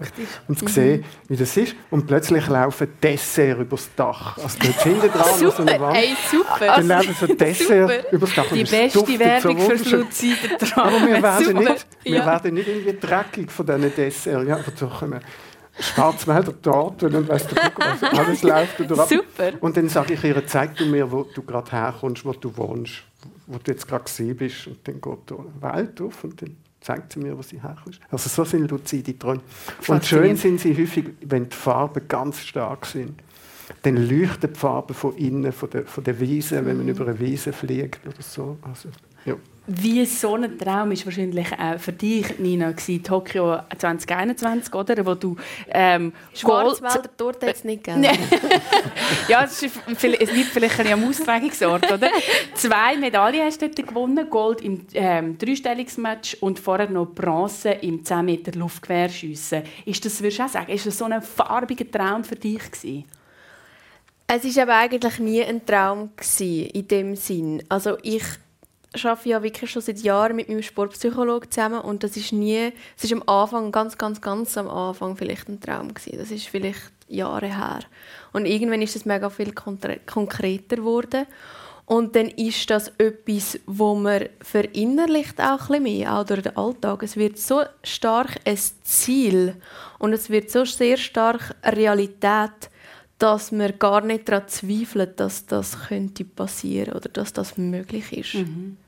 [0.48, 1.04] Und zu sehen, mhm.
[1.28, 1.74] wie das ist.
[1.90, 4.38] Und plötzlich laufen Dessert übers Dach.
[4.38, 5.96] Also dort hinten dran super, so eine Wand.
[5.96, 6.66] Ey, super.
[6.66, 8.12] Dann laufen so Dessert super.
[8.12, 8.46] übers Dach.
[8.52, 10.36] Die beste Werbung so für das Luzide
[10.76, 12.26] Aber wir werden, nicht, wir ja.
[12.26, 14.46] werden nicht irgendwie dreckig von diesen Dessert.
[14.46, 15.20] Ja, aber so können
[15.78, 19.52] Schwarzwälder Torten und weißt du, was, alles läuft da Super.
[19.60, 23.02] Und dann sage ich ihr, zeig du mir, wo du gerade herkommst, wo du wohnst,
[23.46, 24.66] wo du jetzt gerade gesehen bist.
[24.68, 27.98] Und dann geht die Welt auf und dann zeigt sie mir, wo sie herkommt.
[28.10, 29.40] Also so sind luzide Träume.
[29.88, 33.20] Und schön sind sie häufig, wenn die Farben ganz stark sind.
[33.82, 36.66] Dann leuchten die Farben von innen, von der, von der Wiese, mhm.
[36.66, 36.92] wenn man mhm.
[36.92, 38.58] über eine Wiese fliegt oder so.
[38.62, 38.90] Also,
[39.24, 39.34] ja.
[39.66, 45.06] Wie so ein Traum ist wahrscheinlich auch für dich, Nina, gewesen, Tokio 2021, oder?
[45.06, 45.36] Wo du
[45.68, 48.04] ähm, Schwarzwälder dort jetzt nicht gegeben.
[49.28, 52.10] ja, es, ist, es liegt vielleicht ein am Austragungsort, oder?
[52.54, 58.04] Zwei Medaillen hast du dort gewonnen, Gold im ähm, Dreistellungsmatch und vorher noch Bronze im
[58.04, 59.62] 10 Meter Luftquerschiessen.
[59.86, 63.04] Ist das, würdest du auch sagen, ist das so ein farbiger Traum für dich gewesen?
[64.26, 67.62] Es war aber eigentlich nie ein Traum gewesen, in dem Sinn.
[67.68, 68.24] Also ich
[69.02, 73.04] arbeite ja wirklich schon seit Jahren mit meinem Sportpsychologen zusammen und das ist nie, es
[73.04, 76.18] ist am Anfang, ganz, ganz, ganz am Anfang vielleicht ein Traum gewesen.
[76.18, 77.80] Das ist vielleicht Jahre her.
[78.32, 81.26] Und irgendwann ist es mega viel konkreter geworden.
[81.86, 86.56] Und dann ist das etwas, wo man verinnerlicht auch ein bisschen mehr, auch durch den
[86.56, 87.02] Alltag.
[87.02, 89.56] Es wird so stark ein Ziel
[89.98, 92.70] und es wird so sehr stark eine Realität,
[93.18, 98.34] dass man gar nicht daran zweifelt, dass das könnte passieren oder dass das möglich ist.
[98.34, 98.78] Mhm.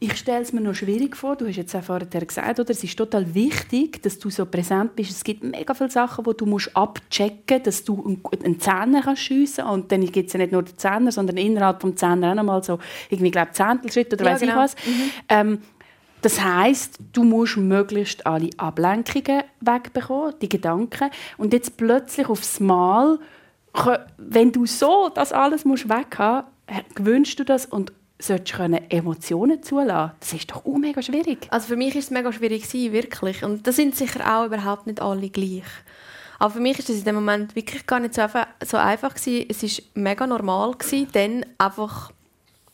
[0.00, 1.34] Ich stelle es mir noch schwierig vor.
[1.34, 2.70] Du hast jetzt auch vorher gesagt, oder?
[2.70, 5.10] es ist total wichtig, dass du so präsent bist.
[5.10, 9.64] Es gibt mega viele Sachen, die du musst abchecken musst, dass du einen kannst schiessen
[9.64, 9.74] kannst.
[9.74, 12.62] Und dann gibt es ja nicht nur den Zehner, sondern innerhalb des Zehner auch nochmal
[12.62, 12.78] so,
[13.10, 14.52] irgendwie, glaube Zehntelschritt oder ja, weiß genau.
[14.52, 14.76] ich was.
[14.86, 15.10] Mhm.
[15.28, 15.58] Ähm,
[16.22, 21.10] das heißt, du musst möglichst alle Ablenkungen wegbekommen, die Gedanken.
[21.38, 23.18] Und jetzt plötzlich aufs Mal,
[24.16, 26.46] wenn du so das alles musst weghaben
[26.94, 30.12] gewünscht du das und solltest können Emotionen zulassen.
[30.20, 31.46] Das ist doch auch mega schwierig.
[31.50, 33.44] Also für mich ist es mega schwierig wirklich.
[33.44, 35.64] Und das sind sicher auch überhaupt nicht alle gleich.
[36.38, 39.14] Aber für mich ist es in dem Moment wirklich gar nicht so einfach, so einfach
[39.14, 39.46] gewesen.
[39.48, 42.12] Es ist mega normal gewesen, dann einfach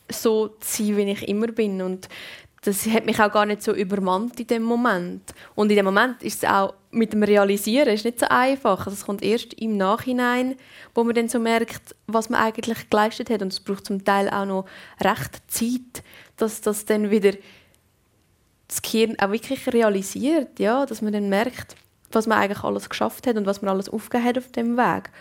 [0.09, 1.81] so zu sein, wie ich immer bin.
[1.81, 2.07] Und
[2.63, 5.33] das hat mich auch gar nicht so übermannt in dem Moment.
[5.55, 8.85] Und in dem Moment ist es auch mit dem Realisieren ist nicht so einfach.
[8.85, 10.55] Also es kommt erst im Nachhinein,
[10.93, 13.41] wo man dann so merkt, was man eigentlich geleistet hat.
[13.41, 14.65] Und es braucht zum Teil auch noch
[15.01, 16.03] recht Zeit,
[16.37, 17.33] dass das dann wieder
[18.67, 21.75] das Gehirn auch wirklich realisiert, ja, dass man dann merkt,
[22.11, 25.11] was man eigentlich alles geschafft hat und was man alles aufgegeben hat auf dem Weg.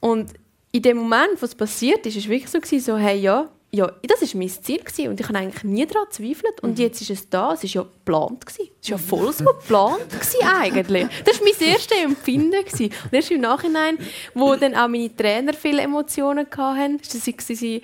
[0.00, 0.34] Und
[0.72, 4.20] in dem Moment, was passiert ist, ist es wirklich so so hey ja, ja, das
[4.20, 6.60] war mein Ziel gewesen und ich habe eigentlich nie daran gezweifelt.
[6.62, 6.84] Und mhm.
[6.84, 8.44] jetzt ist es da, es war ja geplant.
[8.48, 10.00] Es war ja voll so geplant
[10.42, 11.06] eigentlich.
[11.24, 12.64] Das war mein erstes Empfinden.
[12.64, 12.92] Gewesen.
[13.04, 13.98] Und erst im Nachhinein,
[14.34, 17.82] wo dann auch meine Trainer viele Emotionen hatten, war sie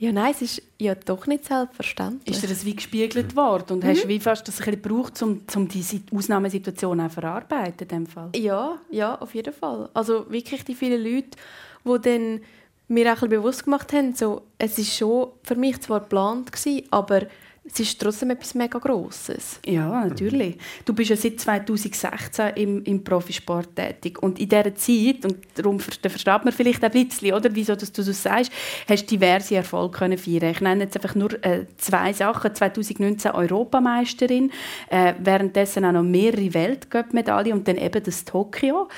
[0.00, 2.36] ja, nein, es ist ja doch nicht selbstverständlich.
[2.36, 3.88] Ist dir das wie gespiegelt worden und mhm.
[3.88, 8.06] hast du wie fast das ein gebraucht, um, um diese Ausnahmesituation auch verarbeiten in dem
[8.06, 8.30] Fall?
[8.36, 9.88] Ja, ja, auf jeden Fall.
[9.94, 11.36] Also wirklich die vielen Leute,
[11.84, 12.40] die dann
[12.88, 17.26] mir auch bewusst gemacht haben, so, es ist schon für mich zwar geplant gewesen, aber
[17.70, 19.60] es ist trotzdem etwas mega Grosses.
[19.66, 20.56] Ja, natürlich.
[20.84, 24.22] Du bist ja seit 2016 im, im Profisport tätig.
[24.22, 28.02] Und in dieser Zeit, und darum versteht man vielleicht ein bisschen, oder, wieso dass du
[28.02, 28.52] das sagst,
[28.88, 32.54] hast du diverse Erfolge können feiern Ich nenne jetzt einfach nur äh, zwei Sachen.
[32.54, 34.50] 2019 Europameisterin,
[34.88, 38.88] äh, währenddessen auch noch mehrere Weltcup-Medaillen und dann eben das Tokio.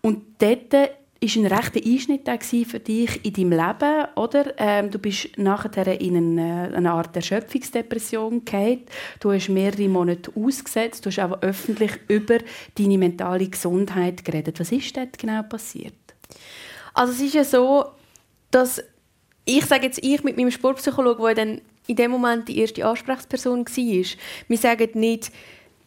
[0.00, 0.72] Und dort
[1.22, 2.28] ist ein rechter Einschnitt
[2.66, 4.54] für dich in deinem Leben, oder?
[4.58, 8.82] Ähm, du bist nachher in eine, eine Art Erschöpfungsdepression gefallen.
[9.20, 11.06] Du hast mehrere Monate ausgesetzt.
[11.06, 12.38] Du hast aber öffentlich über
[12.76, 14.58] deine mentale Gesundheit geredet.
[14.58, 15.94] Was ist dort genau passiert?
[16.92, 17.84] Also es ist ja so,
[18.50, 18.82] dass
[19.44, 23.66] ich sage jetzt ich mit meinem Sportpsychologen, der dann in dem Moment die erste Ansprechperson
[23.66, 25.32] war, wir sagen nicht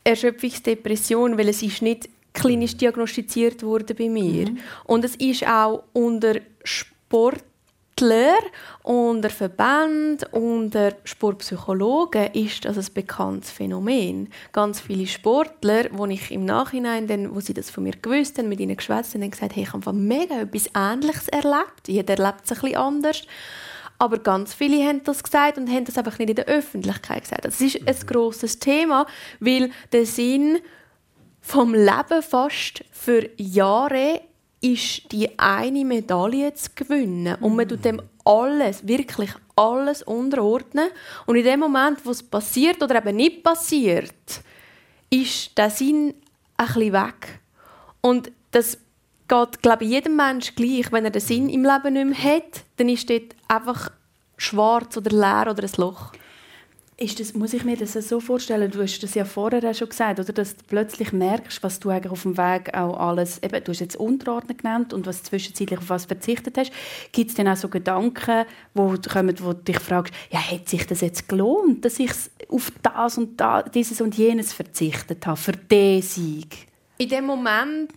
[0.04, 4.52] Erschöpfungsdepression, weil es ist nicht klinisch diagnostiziert wurde bei mir.
[4.52, 4.60] Mhm.
[4.84, 8.38] Und es ist auch unter Sportler,
[8.84, 14.30] unter Verbänden, unter Sportpsychologen ist das ein bekanntes Phänomen.
[14.52, 18.50] Ganz viele Sportler, wo ich im Nachhinein, dann, wo sie das von mir gewusst haben,
[18.50, 21.88] mit ihnen geschwätzt haben, haben gesagt, hey, ich habe mega etwas Ähnliches erlebt.
[21.88, 23.22] Jeder erlebt es ein bisschen anders.
[23.98, 27.46] Aber ganz viele haben das gesagt und haben das einfach nicht in der Öffentlichkeit gesagt.
[27.46, 29.06] Das ist ein grosses Thema,
[29.40, 30.60] weil der Sinn
[31.46, 34.20] vom Leben fast für Jahre
[34.62, 37.36] ist die eine Medaille zu gewinnen.
[37.40, 40.90] Und man tut dem alles, wirklich alles unterordnen.
[41.28, 44.42] Und in dem Moment, wo es passiert oder eben nicht passiert,
[45.12, 46.16] ist der Sinn
[46.58, 47.40] ein bisschen weg.
[48.02, 48.80] Und das
[49.28, 50.92] geht, glaube ich, jedem Menschen gleich.
[50.92, 53.92] Wenn er den Sinn im Leben nicht mehr hat, dann ist dort einfach
[54.36, 56.12] schwarz oder leer oder ein Loch.
[56.98, 60.18] Ist das, muss ich mir das so vorstellen, du hast das ja vorher schon gesagt,
[60.18, 63.74] oder, dass du plötzlich merkst, was du eigentlich auf dem Weg auch alles, eben, du
[63.74, 66.72] hast jetzt Unterordnen genannt und was zwischenzeitlich auf was verzichtet hast,
[67.12, 70.88] gibt es dann auch so Gedanken, wo kommen, wo du dich fragst, ja, hat sich
[70.88, 72.12] das jetzt gelohnt, dass ich
[72.48, 76.68] auf das und das, dieses und jenes verzichtet habe, für diesen Sieg?
[76.98, 77.92] In dem Moment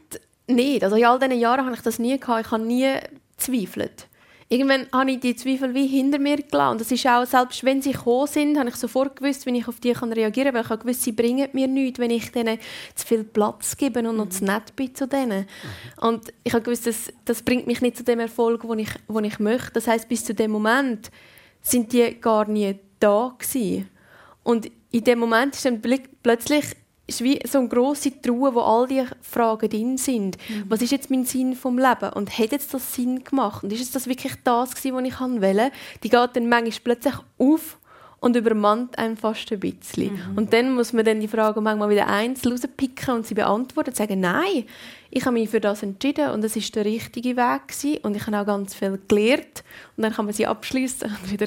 [0.48, 0.82] nicht.
[0.82, 2.46] Also in all diesen Jahren habe ich das nie gehabt.
[2.46, 2.94] Ich habe nie
[3.36, 4.07] gezweifelt
[4.48, 6.72] irgendwann habe ich die Zweifel wie hinter mir gelassen.
[6.72, 9.68] Und das ist auch, selbst wenn sie gekommen sind, habe ich sofort gewusst, wie ich
[9.68, 12.32] auf die kann reagieren kann, weil ich habe gewusst, sie bringen mir nichts, wenn ich
[12.32, 12.58] denen
[12.94, 15.46] zu viel Platz gebe und noch zu nett bin zu denen.
[16.00, 16.08] Mhm.
[16.08, 19.24] Und ich habe gewusst, das, das bringt mich nicht zu dem Erfolg, den ich, den
[19.24, 19.72] ich möchte.
[19.72, 21.10] Das heißt, bis zu dem Moment
[21.60, 23.88] sind die gar nie da gewesen.
[24.42, 25.82] Und in dem Moment ist dann
[26.22, 26.64] plötzlich
[27.08, 30.36] ist wie so eine grosse Truhe, wo all diese Fragen drin sind.
[30.48, 30.64] Mhm.
[30.68, 32.12] Was ist jetzt mein Sinn vom Leben?
[32.14, 33.64] Und hat jetzt das Sinn gemacht?
[33.64, 35.72] Und ist es das wirklich das gewesen, was ich wollte?
[36.02, 37.78] Die geht dann manchmal plötzlich auf
[38.20, 40.12] und übermannt einem fast ein bisschen.
[40.12, 40.36] Mhm.
[40.36, 43.96] Und dann muss man dann die Fragen manchmal wieder einzeln rauspicken und sie beantworten und
[43.96, 44.64] sagen, nein,
[45.10, 47.98] ich habe mich für das entschieden und es ist der richtige Weg gewesen.
[48.02, 49.64] und ich habe auch ganz viel gelernt
[49.96, 51.46] und dann kann man sie abschließen und wieder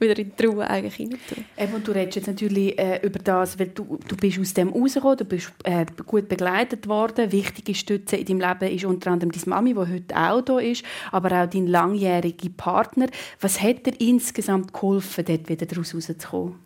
[0.00, 1.18] wieder in die Ruhe eigentlich rein
[1.58, 5.18] Eben, du redest jetzt natürlich äh, über das, weil du, du bist aus dem rausgekommen,
[5.18, 7.32] du bist äh, gut begleitet worden.
[7.32, 10.84] Wichtige Stütze in deinem Leben ist unter anderem deine Mami, die heute auch da ist,
[11.12, 13.06] aber auch dein langjähriger Partner.
[13.40, 16.56] Was hat dir insgesamt geholfen, dort wieder daraus rauszukommen?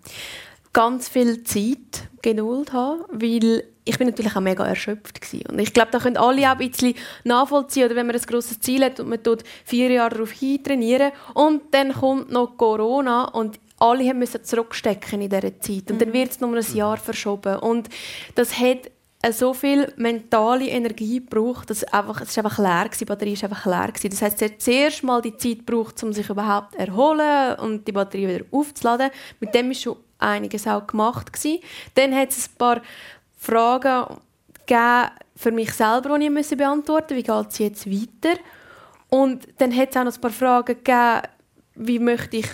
[0.72, 5.46] Ganz viel Zeit Geduld haben, weil ich bin natürlich auch mega erschöpft gewesen.
[5.48, 8.60] und ich glaube, da können alle auch ein bisschen nachvollziehen, oder wenn man ein grosses
[8.60, 13.24] Ziel hat und man tut vier Jahre darauf hin trainieren und dann kommt noch Corona
[13.24, 15.98] und alle müssen zurückstecken in dieser Zeit und mhm.
[15.98, 17.88] dann wird es noch ein Jahr verschoben und
[18.34, 18.90] das hat
[19.32, 23.42] so viel mentale Energie gebraucht, dass einfach, es ist einfach leer gewesen, die Batterie ist
[23.42, 24.10] einfach leer gewesen.
[24.10, 27.88] Das heißt, es hat zuerst mal die Zeit gebraucht, um sich überhaupt zu erholen und
[27.88, 29.10] die Batterie wieder aufzuladen.
[29.40, 31.60] Mit dem ist schon einiges auch gemacht gewesen.
[31.94, 32.82] Dann hat es ein paar
[33.38, 34.18] Fragen
[34.66, 37.16] gegeben für mich selber, die ich müssen beantworten musste.
[37.16, 38.38] Wie geht es jetzt weiter?
[39.08, 41.22] Und dann hat es auch noch ein paar Fragen gegeben,
[41.76, 42.48] wie möchte ich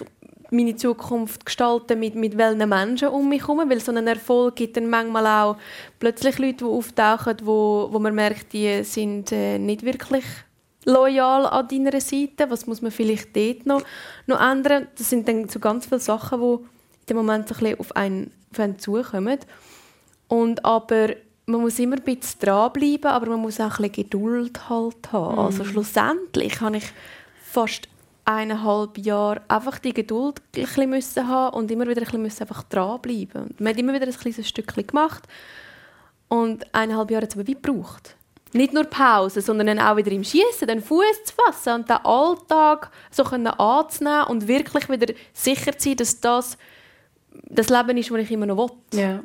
[0.51, 4.77] meine Zukunft gestalten, mit, mit welchen Menschen um mich herum, weil so ein Erfolg gibt
[4.77, 5.57] dann manchmal auch
[5.99, 10.25] plötzlich Leute, die auftauchen, wo, wo man merkt, die sind äh, nicht wirklich
[10.85, 13.83] loyal an deiner Seite, was muss man vielleicht dort noch,
[14.27, 14.87] noch ändern.
[14.97, 17.97] Das sind dann so ganz viele Sachen, die in dem Moment so ein bisschen auf
[17.97, 19.39] einen, auf einen zukommen.
[20.29, 21.11] Und aber
[21.47, 25.35] man muss immer ein bisschen dranbleiben, aber man muss auch ein bisschen Geduld halt haben.
[25.35, 25.39] Mhm.
[25.41, 26.85] Also schlussendlich habe ich
[27.43, 27.89] fast
[28.25, 32.63] eineinhalb Jahre einfach die Geduld ein bisschen müssen haben und immer wieder ein bisschen einfach
[32.65, 33.55] dranbleiben.
[33.59, 35.25] Man hat immer wieder ein kleines Stückchen gemacht
[36.29, 38.17] und eineinhalb Jahre hat es aber wie gebraucht.
[38.53, 41.97] Nicht nur Pause, sondern dann auch wieder im Schießen, den Fuß zu fassen und den
[41.97, 46.57] Alltag so anzunehmen und wirklich wieder sicher zu sein, dass das
[47.55, 49.01] das Leben ist, das ich immer noch will.
[49.01, 49.21] Ja.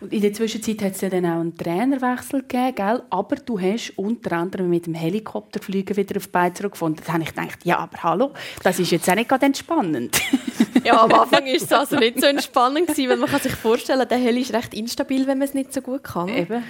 [0.00, 3.02] Und in der Zwischenzeit hat es ja dann auch einen Trainerwechsel gegeben, gell?
[3.10, 7.02] aber du hast unter anderem mit dem Helikopterfliegen wieder auf die Beine zurückgefunden.
[7.04, 10.20] Da habe ich gedacht, ja, aber hallo, das ist jetzt auch nicht gerade entspannend.
[10.84, 14.06] ja, am Anfang war es also nicht so entspannend, gewesen, weil man kann sich vorstellen,
[14.08, 16.28] der Heli ist recht instabil, wenn man es nicht so gut kann.
[16.28, 16.62] Eben.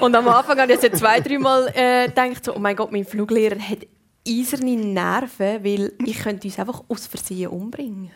[0.00, 3.04] Und am Anfang habe ich jetzt zwei, dreimal äh, gedacht, so, oh mein Gott, mein
[3.04, 3.86] Fluglehrer hat
[4.26, 8.10] eiserne Nerven, weil ich könnte uns einfach aus Versehen umbringen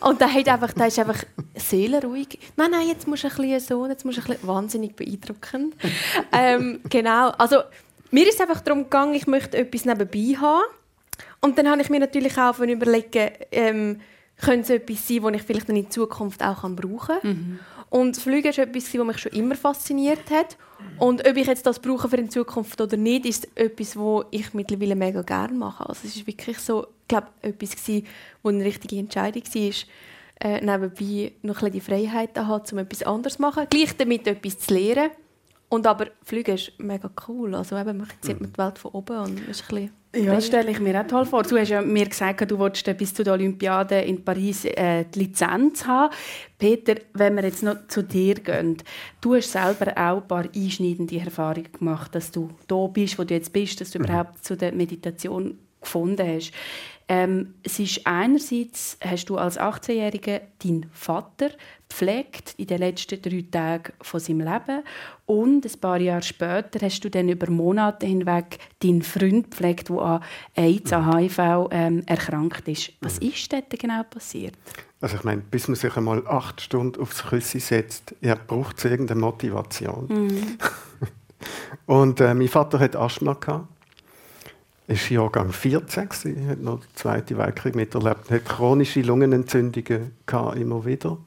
[0.00, 2.38] und der, hat einfach, der ist einfach seelenruhig.
[2.56, 5.74] Nein, nein, jetzt musst du ein bisschen so, jetzt musst du ein bisschen wahnsinnig beeindruckend.
[6.32, 7.62] ähm, genau, also
[8.10, 10.64] mir ist es einfach darum gegangen, ich möchte etwas nebenbei haben.
[11.40, 14.00] Und dann habe ich mir natürlich auch überlegen, ähm,
[14.38, 17.20] könnte es etwas sein, das ich vielleicht in Zukunft auch brauchen kann.
[17.22, 17.58] Mhm.
[17.88, 20.56] Und Fliegen ist etwas, das mich schon immer fasziniert hat.
[20.98, 24.54] Und ob ich jetzt das brauche für in Zukunft oder nicht, ist etwas, was ich
[24.54, 25.88] mittlerweile mega gerne mache.
[25.88, 28.06] Also es ist wirklich so, ich glaube, etwas gewesen,
[28.42, 29.72] wo eine richtige Entscheidung war,
[30.40, 33.66] äh, nebenbei noch ein die Freiheit zu haben, um etwas anderes zu machen.
[33.70, 35.10] Gleich damit etwas zu lernen.
[35.68, 37.54] Und aber Fliegen ist mega cool.
[37.54, 40.46] Also eben, man sieht man die Welt von oben und ist ein bisschen ja, das
[40.46, 41.42] stelle ich mir auch toll vor.
[41.42, 45.20] Du hast ja mir gesagt, du wolltest bis zu der Olympiade in Paris äh, die
[45.20, 46.14] Lizenz haben.
[46.58, 48.78] Peter, wenn wir jetzt noch zu dir gehen,
[49.20, 53.34] du hast selber auch ein paar einschneidende Erfahrungen gemacht, dass du da bist, wo du
[53.34, 54.06] jetzt bist, dass du mhm.
[54.06, 56.52] überhaupt zu der Meditation gefunden hast.
[57.08, 61.50] Ähm, es ist einerseits, hast du als 18-Jähriger deinen Vater
[61.88, 64.82] pflegt in den letzten drei Tagen von seinem Leben
[65.24, 69.98] und ein paar Jahre später hast du dann über Monate hinweg deinen Freund pflegt, der
[69.98, 70.22] an
[70.56, 72.92] AIDS, an HIV ähm, erkrankt ist.
[73.00, 73.28] Was mhm.
[73.28, 74.54] ist dort genau passiert?
[75.00, 78.84] Also ich meine, bis man sich einmal acht Stunden aufs Küsse setzt, ja, braucht es
[78.84, 80.06] irgendeine Motivation.
[80.08, 80.58] Mhm.
[81.86, 83.75] und äh, mein Vater hat Asthma gehabt
[84.88, 90.84] ist Jahrgang 14, gewesen, hat noch den Zweiten Weltkrieg miterlebt, hat chronische Lungenentzündungen gehabt, immer
[90.84, 91.18] wieder.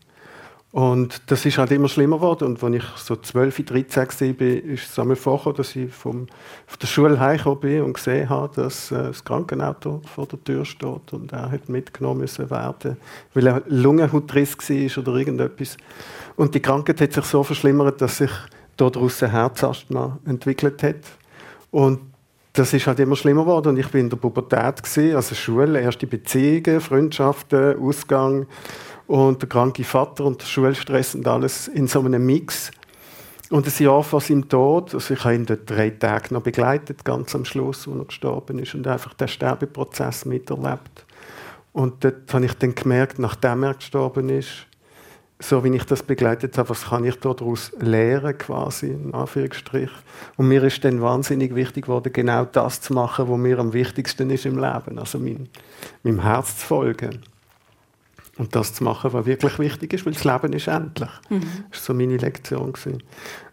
[0.72, 2.50] Und das ist halt immer schlimmer geworden.
[2.50, 6.28] Und als ich so 12, 13 war, ist es einmal vorgekommen, dass ich vom,
[6.68, 10.66] von der Schule heimgekommen bin und gesehen habe, dass äh, das Krankenauto vor der Tür
[10.66, 12.98] steht und er hat mitgenommen müssen werden,
[13.34, 15.76] weil er Lungenhautriss war oder irgendetwas.
[16.36, 18.32] Und die Krankheit hat sich so verschlimmert, dass sich
[18.78, 21.02] daraus ein Herzasthma entwickelt hat.
[21.72, 22.00] Und
[22.54, 24.82] das ist halt immer schlimmer geworden und ich bin in der Pubertät
[25.16, 28.48] also Schule, erste Beziehungen, Freundschaften, Ausgang
[29.08, 32.72] und der kranke Vater und der Schulstress und alles in so einem Mix.
[33.50, 37.04] Und ein Jahr vor seinem Tod, also ich habe ihn dort drei Tage noch begleitet,
[37.04, 41.06] ganz am Schluss, wo er gestorben ist und einfach den Sterbeprozess miterlebt.
[41.74, 44.68] Und dort habe ich dann gemerkt, nachdem er gestorben ist,
[45.42, 49.90] so wie ich das begleitet habe, was kann ich daraus lernen, quasi, in Anführungsstrich.
[50.36, 54.30] Und mir ist dann wahnsinnig wichtig geworden, genau das zu machen, was mir am wichtigsten
[54.32, 55.48] ist im Leben, also mein,
[56.04, 57.22] meinem Herz zu folgen.
[58.38, 61.10] Und das zu machen, was wirklich wichtig ist, weil das Leben ist endlich.
[61.30, 61.42] Mhm.
[61.72, 62.74] Das war so meine Lektion.
[62.74, 63.04] Gewesen.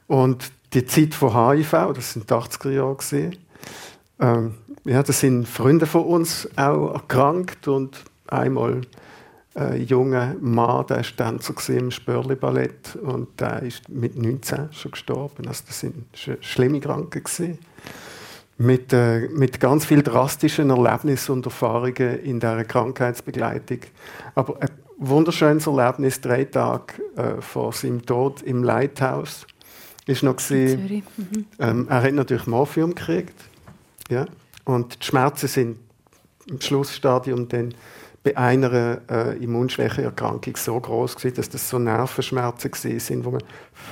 [0.06, 3.36] Und die Zeit von HIV, das sind die 80er Jahre, gewesen,
[4.20, 8.82] ähm, ja, da sind Freunde von uns auch erkrankt und einmal
[9.56, 15.48] äh, junger Mann, der war Tänzer im Spörli-Ballett und der ist mit 19 schon gestorben.
[15.48, 16.04] Also das sind
[16.40, 17.58] schlimme Kranken gewesen.
[18.58, 23.80] Mit, äh, mit ganz viel drastischen Erlebnissen und Erfahrungen in dieser Krankheitsbegleitung.
[24.34, 29.46] Aber ein wunderschönes Erlebnis, drei Tage äh, vor seinem Tod im Lighthouse,
[30.06, 31.44] ist noch gewesen, mhm.
[31.58, 33.34] ähm, er hat natürlich Morphium gekriegt,
[34.08, 34.26] ja,
[34.64, 35.78] und die Schmerzen sind
[36.48, 37.74] im Schlussstadium dann
[38.26, 43.42] bei einer äh, Immunschwächeerkrankung so groß gewesen, dass das so Nervenschmerzen sind, wo man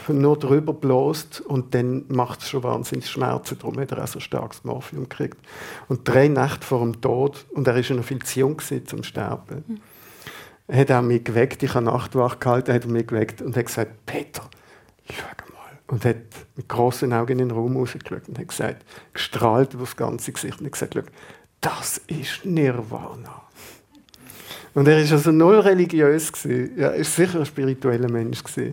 [0.08, 3.56] nur drüber bloßt und dann macht es schon wahnsinnig Schmerzen.
[3.60, 5.38] Darum hat er auch so starkes Morphium gekriegt.
[5.86, 8.84] Und drei Nächte vor dem Tod, und er ist ja noch viel zu jung gewesen,
[8.88, 10.76] zum Sterben, mhm.
[10.76, 14.04] hat er mich geweckt, ich habe Nachtwach gehalten, hat er mich geweckt und hat gesagt,
[14.04, 14.42] Peter,
[15.12, 15.78] schau mal.
[15.86, 16.16] Und hat
[16.56, 20.58] mit großen Augen in den Raum rausgeschaut und hat gesagt, gestrahlt über das ganze Gesicht
[20.58, 21.12] und hat gesagt,
[21.60, 23.43] das ist Nirvana.
[24.74, 26.32] Und er war also null religiös.
[26.32, 26.72] Gewesen.
[26.76, 28.42] Ja, er war sicher ein spiritueller Mensch.
[28.42, 28.72] Gewesen.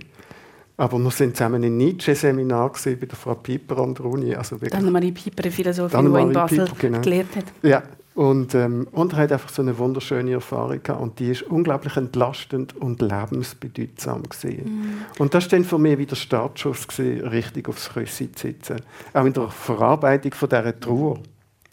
[0.78, 4.34] Aber wir sind zusammen in Nietzsche-Seminar bei der Frau Piper an der Uni.
[4.34, 7.02] Also Annemarie Piper, eine Philosophin, die in Basel Piper, genau.
[7.02, 7.46] gelehrt hat.
[7.62, 7.84] Ja,
[8.16, 11.02] und, ähm, und er hat einfach so eine wunderschöne Erfahrung gehabt.
[11.02, 15.06] Und die ist unglaublich entlastend und lebensbedeutsam gesehen.
[15.18, 15.22] Mm.
[15.22, 18.82] Und das war dann für mich wieder Startschuss gewesen, richtig aufs Küssi zu sitzen.
[19.14, 21.20] Auch in der Verarbeitung von dieser Trauer.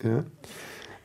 [0.03, 0.25] Ja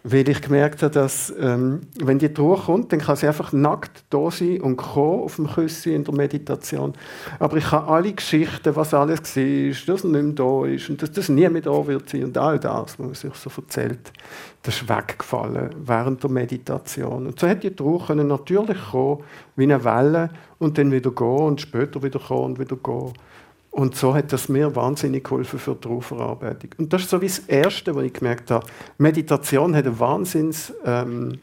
[0.04, 4.04] weil ich gemerkt habe, dass ähm, wenn die Trauer kommt, dann kann sie einfach nackt
[4.10, 6.94] da sein und kommen auf dem Küssi in der Meditation.
[7.40, 11.02] Aber ich habe alle Geschichten, was alles war, dass er nicht mehr da ist und
[11.02, 14.12] dass das nie mehr da wird sein und all das, was man sich so erzählt,
[14.62, 17.28] das ist weggefallen während der Meditation.
[17.28, 19.24] Und so hat die können natürlich kommen,
[19.56, 20.30] wie eine Welle
[20.60, 23.14] und dann wieder gehen und später wieder kommen und wieder gehen.
[23.74, 26.70] Und so hat das mir wahnsinnig geholfen für die Trauerverarbeitung.
[26.78, 28.68] Und das ist so wie das Erste, was ich gemerkt habe.
[29.00, 31.40] Meditation hat eine, Wahnsinns, ähm,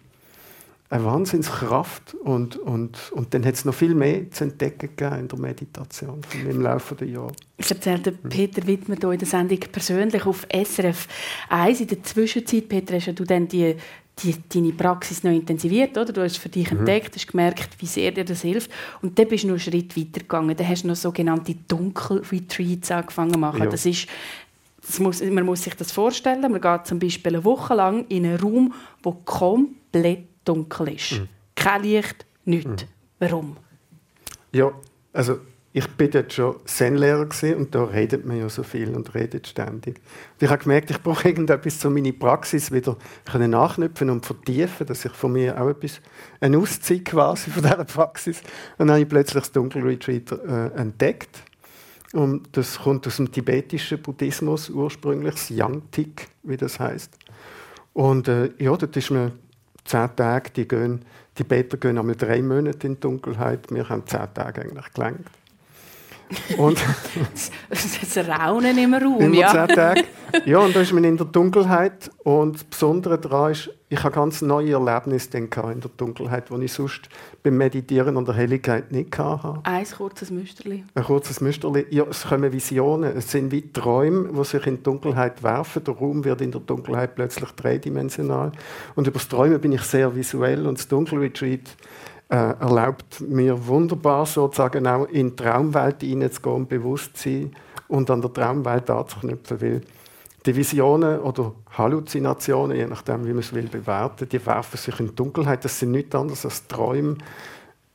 [0.91, 5.39] eine Wahnsinnskraft und, und, und dann hat es noch viel mehr zu entdecken in der
[5.41, 7.33] Meditation im Laufe der Jahre.
[7.57, 11.09] Das erzählte Peter Wittmer hier in der Sendung persönlich auf SRF
[11.49, 11.81] 1.
[11.81, 13.75] In der Zwischenzeit, Peter, hast du dann die
[14.23, 16.13] die, deine Praxis noch intensiviert, oder?
[16.13, 16.79] Du hast für dich mhm.
[16.79, 18.71] entdeckt, hast gemerkt, wie sehr dir das hilft.
[19.03, 20.57] Und dann bist du noch einen Schritt weiter gegangen.
[20.57, 23.63] Dann hast du noch sogenannte Dunkel-Retreats angefangen zu machen.
[23.63, 23.67] Ja.
[23.67, 24.07] Das ist,
[24.87, 26.41] das muss, man muss sich das vorstellen.
[26.41, 31.13] Man geht zum Beispiel eine Woche lang in einen Raum, der komplett dunkel ist.
[31.13, 31.29] Mhm.
[31.55, 32.85] Kein Licht, nichts.
[32.85, 32.89] Mhm.
[33.19, 33.57] Warum?
[34.53, 34.73] Ja,
[35.13, 35.39] also
[35.73, 39.99] ich bin dort schon Zen-Lehrer und da redet man ja so viel und redet ständig.
[39.99, 42.97] Und ich habe gemerkt, ich brauche irgendetwas, um meine Praxis wieder
[43.33, 46.01] nachknüpfen und vertiefen, dass ich von mir auch etwas,
[46.41, 48.41] eine Auszeit quasi von dieser Praxis.
[48.79, 51.41] Und dann habe ich plötzlich das Dunkelretreat äh, entdeckt.
[52.13, 57.17] Und das kommt aus dem tibetischen Buddhismus ursprünglich, das Yangtik, wie das heißt.
[57.93, 59.33] Und äh, ja, dort ist man
[59.85, 61.05] zehn Tage, die gehen,
[61.39, 65.31] die Tibeter gehen einmal drei Monate in die Dunkelheit, wir haben zehn Tage eigentlich gelangt.
[66.57, 66.79] Und
[67.69, 69.51] das Raunen im Raum, immer ja.
[69.51, 70.05] Zehn Tage.
[70.45, 72.11] Ja, und da ist man in der Dunkelheit.
[72.23, 76.73] Und das Besondere daran ist, ich habe ganz neue Erlebnisse in der Dunkelheit, die ich
[76.73, 77.09] sonst
[77.43, 79.61] beim Meditieren und der Helligkeit nicht hatte.
[79.65, 80.85] Ein kurzes Müsterli.
[80.95, 81.87] Ein kurzes Müsterli.
[81.91, 83.17] Ja, es kommen Visionen.
[83.17, 85.83] Es sind wie Träume, die sich in die Dunkelheit werfen.
[85.83, 88.53] Der Raum wird in der Dunkelheit plötzlich dreidimensional.
[88.95, 90.67] Und über das Träumen bin ich sehr visuell.
[90.69, 91.77] Und das Dunkelretreat
[92.31, 97.55] äh, erlaubt mir wunderbar sozusagen auch in die Traumwelt hineinzugehen und Bewusstsein
[97.89, 99.81] und an der Traumwelt anzuknüpfen, weil
[100.47, 105.09] die Visionen oder Halluzinationen, je nachdem, wie man es will bewerten, die werfen sich in
[105.09, 105.65] die Dunkelheit.
[105.65, 107.19] Das sind nichts anderes als Träume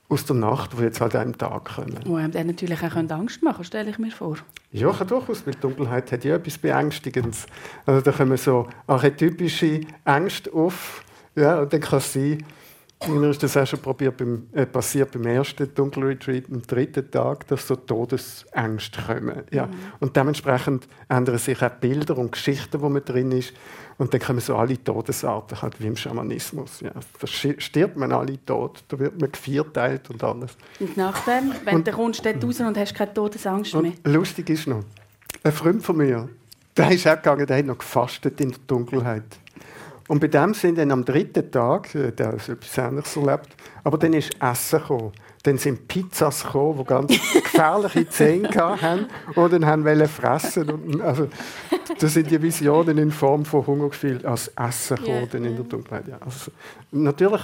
[0.10, 1.98] aus der Nacht, die jetzt halt einem Tag kommen.
[2.06, 4.36] Die einem dann natürlich auch Angst machen stelle ich mir vor.
[4.72, 7.48] Ja, durchaus, weil die Dunkelheit hat ja etwas Beängstigendes.
[7.86, 11.04] Also da kommen so archetypische Ängste auf.
[11.36, 12.44] Ja, und dann kann es sein,
[13.08, 17.48] mir ist das auch schon probiert beim, äh, passiert beim ersten Dunkelretreat, am dritten Tag,
[17.48, 19.44] dass so Todesängste kommen.
[19.52, 19.68] Ja.
[19.68, 19.74] Mhm.
[20.00, 23.54] Und dementsprechend ändern sich auch Bilder und Geschichten, wo man drin ist.
[23.98, 26.82] Und dann kommen so alle Todesarten, halt wie im Schamanismus.
[26.82, 26.92] Ja.
[27.20, 30.58] Da stirbt man alle tot, da wird man gevierteilt und alles.
[30.80, 33.94] Und nachher, wenn und, du kommst dort raus und hast keine Todesangst mehr?
[34.04, 34.84] lustig ist noch,
[35.44, 36.28] ein Freund von mir,
[36.76, 39.24] der ist auch gegangen, der hat noch gefastet in der Dunkelheit.
[40.08, 43.98] Und bei dem sind dann am dritten Tag, äh, der hat etwas Ähnliches erlebt, aber
[43.98, 45.12] dann ist Essen gekommen.
[45.44, 50.70] Dann sind Pizzas gekommen, die ganz gefährliche Zähne hatten und dann haben wollen fressen.
[50.70, 51.28] Und, also,
[52.00, 55.28] das sind die Visionen in Form von Hungergefühl als Essen gekommen, yeah.
[55.32, 56.08] dann in der Dunkelheit.
[56.08, 56.52] Ja, also,
[56.92, 57.42] natürlich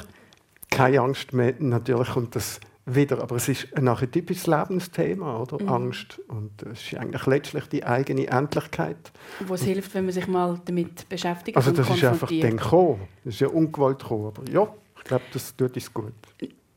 [0.69, 1.53] keine Angst mehr.
[1.59, 3.21] Natürlich kommt das wieder.
[3.21, 5.61] Aber es ist ein archetypisches Lebensthema, oder?
[5.61, 5.69] Mhm.
[5.69, 6.19] Angst.
[6.27, 9.11] Und es ist eigentlich letztlich die eigene Endlichkeit.
[9.41, 13.01] Was hilft, wenn man sich mal damit beschäftigt Also das ist einfach dann gekommen.
[13.23, 14.27] Das ist ja ungewollt gekommen.
[14.27, 14.67] Aber ja,
[14.97, 16.13] ich glaube, das tut uns gut.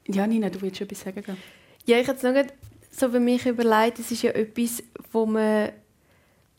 [0.06, 1.22] Ja, Nina, du willst etwas sagen?
[1.86, 4.82] Ja, ich habe es so für mich überlegt, es ist ja etwas,
[5.12, 5.70] wo man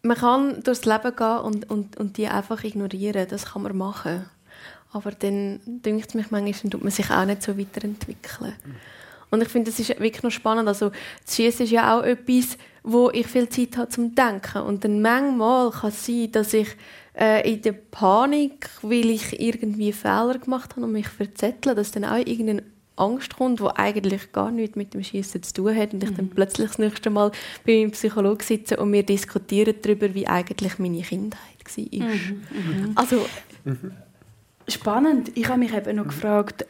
[0.05, 3.27] man kann durchs Leben gehen und, und, und die einfach ignorieren.
[3.27, 4.29] Das kann man machen.
[4.91, 8.53] Aber dann denkt es mich manchmal, dann tut man sich auch nicht so weiterentwickeln.
[9.35, 9.41] Mhm.
[9.41, 10.67] Und ich finde, das ist wirklich noch spannend.
[10.67, 10.91] Also,
[11.25, 14.61] das Schießen ist ja auch etwas, wo ich viel Zeit habe zum Denken.
[14.61, 16.69] Und dann manchmal kann es sein, dass ich
[17.17, 22.05] äh, in der Panik, weil ich irgendwie Fehler gemacht habe und mich verzettle, dass dann
[22.05, 22.63] auch irgendeine
[22.97, 26.17] Angst kommt, die eigentlich gar nichts mit dem Schießen zu tun hat und ich mhm.
[26.17, 27.31] dann plötzlich das nächste Mal
[27.65, 31.83] bei meinem Psychologen sitze und wir diskutieren darüber, wie eigentlich meine Kindheit war.
[31.83, 32.43] Mhm.
[32.51, 32.91] Mhm.
[32.95, 33.25] Also,
[33.65, 33.91] mhm.
[34.67, 35.31] Spannend.
[35.35, 36.65] Ich habe mich eben noch gefragt,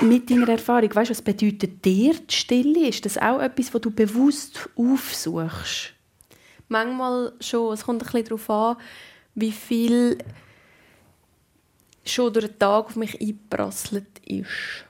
[0.00, 2.88] mit deiner Erfahrung, weißt, was bedeutet dir die Stille?
[2.88, 5.92] Ist das auch etwas, was du bewusst aufsuchst?
[6.68, 7.74] Manchmal schon.
[7.74, 8.76] Es kommt ein bisschen darauf an,
[9.34, 10.18] wie viel
[12.04, 14.84] schon durch den Tag auf mich eingeprasselt ist.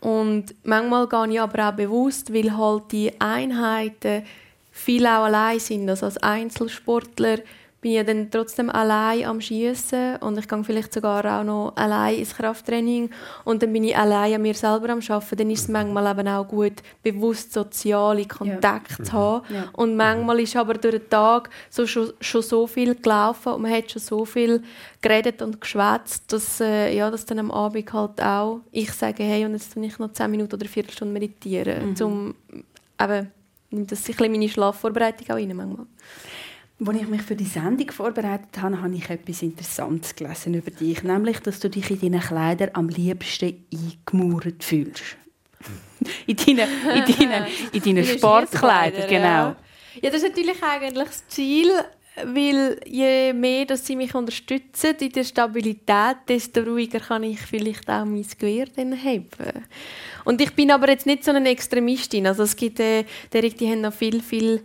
[0.00, 4.24] Und manchmal gehe ich aber auch bewusst, weil halt die Einheiten
[4.70, 5.88] viel auch allein sind.
[5.88, 7.38] Also als Einzelsportler
[7.80, 12.16] bin ich dann trotzdem allein am Schießen und ich gehe vielleicht sogar auch noch allein
[12.16, 13.10] ins Krafttraining
[13.44, 15.36] und dann bin ich allein an mir selber am Arbeiten.
[15.36, 19.04] Dann ist es manchmal eben auch gut, bewusst soziale Kontakte ja.
[19.04, 19.54] zu haben.
[19.54, 19.68] Ja.
[19.72, 23.72] Und manchmal ist aber durch den Tag so, schon, schon so viel gelaufen und man
[23.72, 24.62] hat schon so viel
[25.02, 29.44] geredet und geschwätzt, dass, äh, ja, dass dann am Abend halt auch ich sage, hey,
[29.44, 32.04] und jetzt tue ich noch 10 Minuten oder eine Viertelstunde meditieren, mhm.
[32.04, 32.34] um
[33.00, 33.30] eben
[33.70, 35.86] nimmt das ein meine Schlafvorbereitung auch rein manchmal.
[36.84, 41.02] Als ich mich für die Sendung vorbereitet habe, habe ich etwas Interessantes gelesen über dich,
[41.02, 45.16] nämlich, dass du dich in deinen Kleidern am liebsten eingemauert fühlst.
[46.26, 49.24] in deinen, in deinen, in deinen Sportkleidern, genau.
[49.24, 49.56] Ja.
[50.02, 51.70] ja, das ist natürlich eigentlich das Ziel,
[52.24, 57.88] weil je mehr dass sie mich unterstützen in der Stabilität, desto ruhiger kann ich vielleicht
[57.88, 59.28] auch mein Gewehr dann haben.
[60.24, 62.26] Und ich bin aber jetzt nicht so eine Extremistin.
[62.26, 64.62] Also es gibt äh, die, die haben noch viel, viel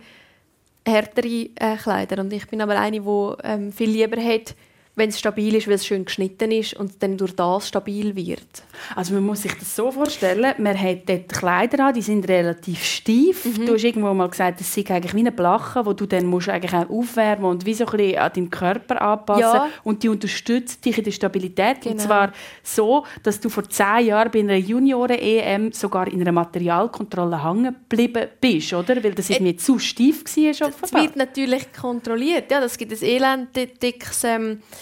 [0.86, 2.20] härtere äh, Kleider.
[2.20, 4.54] Und ich bin aber eine, die ähm, viel lieber hat,
[4.94, 8.62] wenn es stabil ist, weil es schön geschnitten ist und dann durch das stabil wird.
[8.94, 12.84] Also man muss sich das so vorstellen, man hat dort Kleider an, die sind relativ
[12.84, 13.46] steif.
[13.46, 13.66] Mhm.
[13.66, 16.50] Du hast irgendwo mal gesagt, das sind eigentlich wie eine Blache, wo du dann musst
[16.50, 19.68] eigentlich auch aufwärmen und wie so ein bisschen an deinen Körper anpassen ja.
[19.82, 21.80] und die unterstützt dich in der Stabilität.
[21.80, 21.92] Genau.
[21.92, 22.32] Und zwar
[22.62, 28.28] so, dass du vor zehn Jahren bei einer Junioren-EM sogar in einer Materialkontrolle hängen geblieben
[28.38, 29.02] bist, oder?
[29.02, 30.70] Weil das irgendwie äh, zu steif war.
[30.82, 32.50] Das wird natürlich kontrolliert.
[32.50, 34.81] Ja, das gibt ein elendiges ähm, äh,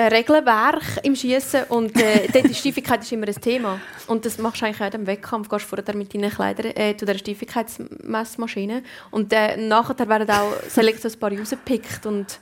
[0.00, 3.80] Regelwerk im Schießen und äh, dort die Steifigkeit ist immer ein Thema.
[4.06, 7.04] Und das machst du eigentlich auch im Wettkampf, gehst vorher mit deinen Kleidern äh, zu
[7.04, 12.40] der Steifigkeitsmessmaschine und äh, nachher werden auch selekt so ein paar rausgepickt und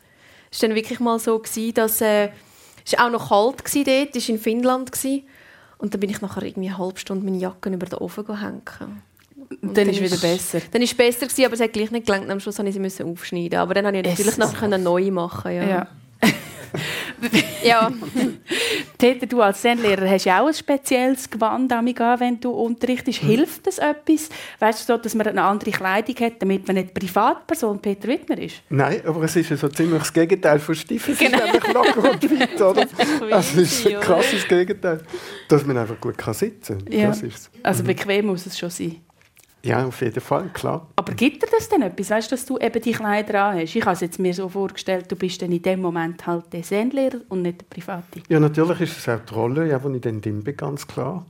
[0.50, 2.30] es war dann wirklich mal so, gewesen, dass äh,
[2.86, 5.24] es auch noch kalt war dort, es war in Finnland gewesen,
[5.78, 8.62] und dann bin ich nachher irgendwie eine halbe Stunde meine Jacke über den Ofen hängen.
[9.60, 10.60] Und dann, ist es wieder besser.
[10.70, 12.30] Dann ist es besser gewesen, aber es hat gleich nicht gelangt.
[12.30, 13.58] Am Schluss musste ich sie aufschneiden.
[13.58, 15.52] Aber dann konnte ich natürlich nachher neu machen.
[15.52, 15.64] Ja.
[15.64, 15.88] ja.
[17.64, 17.90] ja.
[18.98, 23.20] Peter, du als Zen-Lehrer hast ja auch ein spezielles Gewand an, wenn du unterrichtest.
[23.20, 23.28] Hm.
[23.28, 24.28] Hilft das etwas?
[24.58, 28.62] Weißt du, dass man eine andere Kleidung hat, damit man nicht Privatperson Peter Wittmer ist?
[28.68, 31.14] Nein, aber es ist ja so ziemlich das Gegenteil von Stiefel.
[31.14, 31.38] Genau.
[31.38, 32.86] Es ist nämlich locker und weit, oder?
[33.30, 35.00] Also es ist ein krasses Gegenteil.
[35.48, 36.92] Dass man einfach gut sitzen kann.
[36.92, 37.12] Ja.
[37.62, 37.86] Also mhm.
[37.86, 39.03] bequem muss es schon sein.
[39.64, 40.86] Ja, auf jeden Fall, klar.
[40.96, 43.74] Aber gibt dir das denn etwas, weißt, dass du eben die Kleider an hast?
[43.74, 46.62] Ich habe es jetzt mir so vorgestellt, du bist dann in dem Moment halt der
[46.62, 48.20] Sendlehrer und nicht der Private.
[48.28, 51.24] Ja, natürlich ist es auch die Rolle, ja, die ich dann drin bin, ganz klar.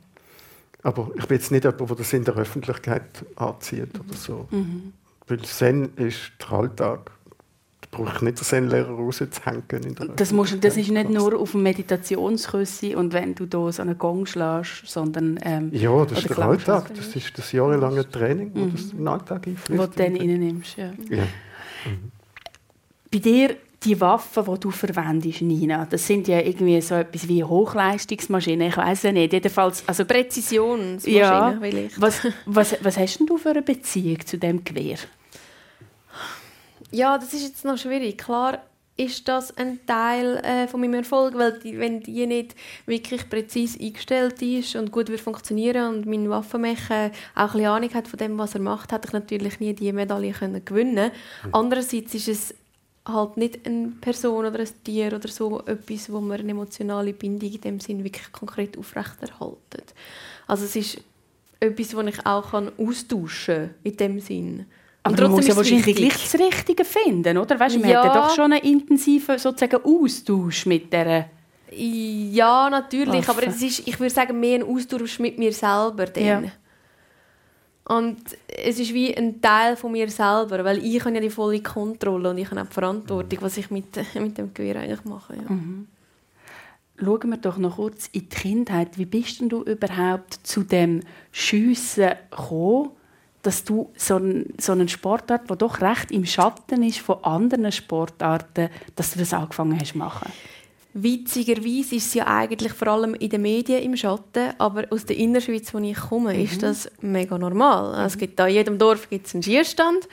[0.83, 4.49] Aber ich bin jetzt nicht jemand, der das in der Öffentlichkeit anzieht oder so.
[4.51, 4.93] Mhm.
[5.29, 7.13] Weil Zen ist der Alltag
[7.95, 9.65] brauche ich nicht den Zen-Lehrer rauszuhängen.
[10.17, 13.97] Das, musst, das ist nicht nur auf dem Meditationskurs und wenn du da so einen
[13.97, 15.39] Gong schlägst, sondern...
[15.43, 16.93] Ähm, ja, das ist der Alltag.
[16.95, 18.73] Das ist das jahrelange Training, mhm.
[18.73, 19.81] das in den Alltag einfließt.
[19.81, 20.91] Wo du dann reinnimmst, ja.
[21.09, 21.23] ja.
[21.23, 22.11] Mhm.
[23.11, 27.45] Bei dir die Waffen, die du verwendest, Nina, das sind ja irgendwie so etwas wie
[27.45, 28.69] Hochleistungsmaschinen.
[28.69, 29.33] Ich weiß ja nicht.
[29.33, 31.59] Jedenfalls, also Präzisionsmaschinen, ja,
[31.99, 34.97] was, was, was hast denn du für eine Beziehung zu dem Gewehr?
[36.95, 38.19] Ja, das ist jetzt noch schwierig.
[38.19, 38.63] Klar
[38.97, 42.55] ist das ein Teil äh, von meinem Erfolg, weil die, wenn die nicht
[42.87, 48.07] wirklich präzise eingestellt ist und gut wird funktionieren und mein Waffenmecher auch ein Ahnung hat
[48.07, 51.11] von dem, was er macht, hätte ich natürlich nie die Medaille können gewinnen.
[51.45, 51.49] Mhm.
[51.51, 52.55] Andererseits ist es
[53.05, 57.51] halt nicht eine Person oder ein Tier oder so etwas, wo man eine emotionale Bindung
[57.51, 59.83] in dem Sinn wirklich konkret aufrechterhalten.
[60.47, 61.01] Also es ist
[61.59, 64.67] etwas, das ich auch austauschen kann in dem Sinn.
[65.07, 67.61] Aber man muss ja wahrscheinlich gleich das Richtige finden, oder?
[67.61, 68.03] Weißt, man ja.
[68.03, 71.27] hat ja doch schon einen intensiven sozusagen Austausch mit dieser
[71.71, 73.43] Ja, natürlich, Waffe.
[73.43, 76.07] aber es ist, ich würde sagen, mehr ein Austausch mit mir selber.
[76.07, 76.25] Dann.
[76.25, 76.43] Ja.
[77.87, 78.17] Und
[78.49, 82.31] es ist wie ein Teil von mir selber, weil ich habe ja die volle Kontrolle
[82.31, 85.37] und ich habe auch die Verantwortung, was ich mit, mit dem Gewehr eigentlich mache.
[85.37, 85.53] Ja.
[85.53, 85.87] Mhm.
[86.97, 88.97] Schauen wir doch noch kurz in die Kindheit.
[88.97, 91.01] Wie bist denn du überhaupt zu dem
[91.31, 92.93] Schiessen gekommen?
[93.45, 97.71] Dass du so, ein, so einen Sportart, der doch recht im Schatten ist von anderen
[97.71, 100.33] Sportarten, dass du das angefangen hast zu machen?
[100.95, 105.17] Witzigerweise ist es ja eigentlich vor allem in den Medien im Schatten, aber aus der
[105.17, 106.41] Innerschweiz, wo ich komme, mhm.
[106.41, 107.99] ist das mega normal.
[107.99, 108.07] Mhm.
[108.07, 110.09] Es gibt da in jedem Dorf gibt's einen Schierstand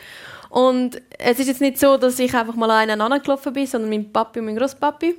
[0.49, 4.11] und es ist jetzt nicht so, dass ich einfach mal einen angelaufen bin, sondern mein
[4.11, 5.15] Papi und mein Großpapi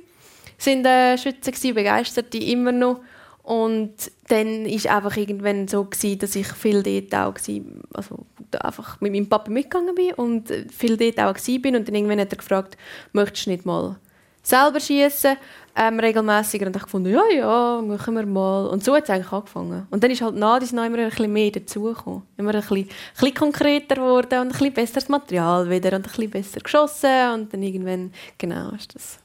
[0.57, 2.99] sind äh, Schützen begeistert, die immer noch
[3.43, 3.93] und
[4.29, 7.61] dann war einfach irgendwann so gewesen, dass ich viel dort auch war,
[7.93, 8.25] also
[8.59, 11.77] einfach mit meinem Papa mitgegangen bin und viel dort auch war.
[11.77, 12.77] Und dann irgendwann hat er gefragt,
[13.11, 13.97] möchtest du nicht mal
[14.41, 15.37] selber schießen?
[15.75, 18.67] ähm, regelmäßiger und ich gefunden, ja, ja, machen wir mal.
[18.67, 19.87] Und so hat es eigentlich angefangen.
[19.89, 22.23] Und dann ist halt nach noch immer ein bisschen mehr dazugekommen.
[22.37, 22.89] Immer ein bisschen,
[23.21, 27.53] ein konkreter geworden und ein bisschen besseres Material wieder und ein bisschen besser geschossen und
[27.53, 29.19] dann irgendwann, genau, ist das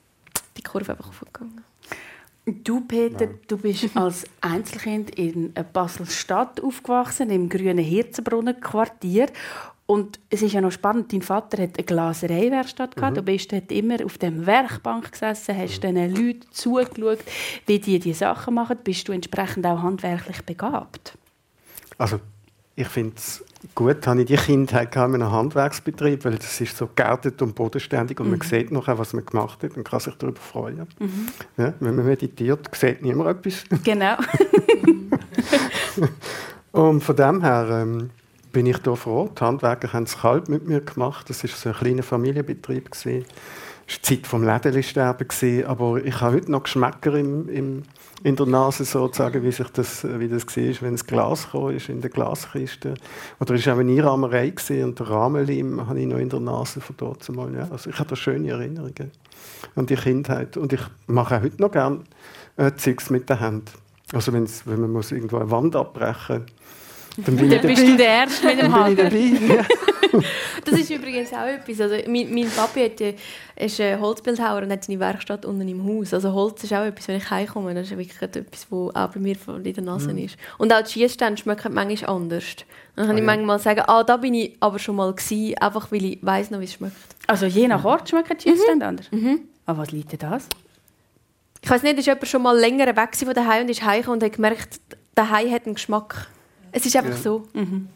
[0.56, 1.64] die Kurve einfach aufgegangen.
[2.64, 3.30] Du, Peter, ja.
[3.46, 9.26] du bist als Einzelkind in Basel-Stadt aufgewachsen, im grünen Hirzenbrunnen-Quartier.
[9.86, 13.12] Und es ist ja noch spannend, dein Vater hat eine Glasereiwerkstatt gehabt.
[13.12, 13.20] Mhm.
[13.20, 15.94] Du bist dort immer auf der Werkbank gesessen, hast mhm.
[15.94, 17.20] diesen Leuten zugeschaut,
[17.66, 18.76] wie die diese Sachen machen.
[18.84, 21.16] Bist du entsprechend auch handwerklich begabt?
[21.96, 22.20] Also,
[22.76, 23.42] ich finde es
[23.74, 28.20] gut, habe ich die Kindheit in einem Handwerksbetrieb, weil das ist so geerdet und bodenständig
[28.20, 28.38] und mhm.
[28.38, 30.86] man sieht noch, was man gemacht hat und kann sich darüber freuen.
[30.98, 31.28] Mhm.
[31.56, 33.64] Ja, wenn man meditiert, sieht niemand etwas.
[33.84, 34.16] Genau.
[36.72, 38.10] und von dem her ähm,
[38.52, 39.30] bin ich da froh.
[39.38, 41.28] Die Handwerker haben es kalt mit mir gemacht.
[41.28, 42.88] Das war so ein kleiner Familienbetrieb.
[42.92, 45.64] Es war die Zeit des Lädensterben.
[45.66, 47.82] Aber ich habe heute noch Geschmäcker im, im,
[48.24, 51.88] in der Nase, sozusagen, wie, sich das, wie das war, wenn das Glas kam, ist
[51.88, 52.94] in der Glaskiste.
[53.38, 54.52] Oder war auch eine Einrahmerei
[54.84, 57.54] und der Rahmenleim habe ich noch in der Nase von dort mal.
[57.54, 57.68] Ja.
[57.70, 59.12] Also ich habe da schöne Erinnerungen
[59.76, 60.56] an die Kindheit.
[60.56, 62.00] Und ich mache auch heute noch gerne
[62.56, 63.70] äh, Zeugs mit der Hand.
[64.12, 64.48] Also wenn
[64.80, 66.38] man muss irgendwo eine Wand abbrechen
[67.16, 69.64] muss, dann, bin dann bist du der Erste mit dem Haken.
[70.64, 71.80] Das ist übrigens auch etwas.
[71.80, 73.14] Also, mein, mein Papi hat,
[73.56, 76.14] ist ein Holzbildhauer und hat seine Werkstatt unten im Haus.
[76.14, 79.20] Also Holz ist auch etwas, wenn ich heimkomme, das ist wirklich etwas, was auch bei
[79.20, 80.18] mir in der Nase mhm.
[80.18, 80.36] ist.
[80.58, 82.44] Und auch die Schießstände schmecken manchmal anders.
[82.96, 85.90] Dann kann ah, ich manchmal sagen, ah, da bin ich aber schon mal gewesen, einfach
[85.92, 86.96] weil ich weiss noch, wie es schmeckt.
[87.26, 88.88] Also je nach Ort schmecken die Schießstände mhm.
[88.88, 89.12] anders?
[89.12, 89.40] Mhm.
[89.66, 90.48] Aber was liegt denn das?
[91.62, 94.24] Ich weiß nicht, ist jemand schon mal länger weg von daheim und ist heimgekommen und
[94.24, 94.80] hat gemerkt,
[95.14, 96.28] daheim hat einen Geschmack.
[96.72, 97.16] Es ist einfach ja.
[97.16, 97.42] so.
[97.52, 97.88] Mhm.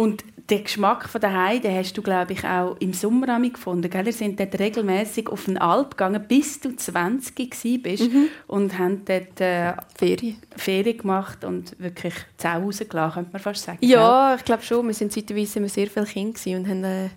[0.00, 3.90] Und den Geschmack von daheim, den hast du, glaube ich, auch im Sommer gefunden.
[3.90, 4.06] Gell?
[4.06, 8.28] Wir sind dort regelmäßig auf den Alp gegangen, bis du 20 bist mhm.
[8.46, 10.38] und haben dort äh, Ferien.
[10.56, 13.78] Ferien gemacht und wirklich Zau rausgelassen, könnte man fast sagen.
[13.82, 14.86] Ja, ich glaube schon.
[14.86, 17.10] Wir sind zeitweise sehr viele Kinder und haben äh,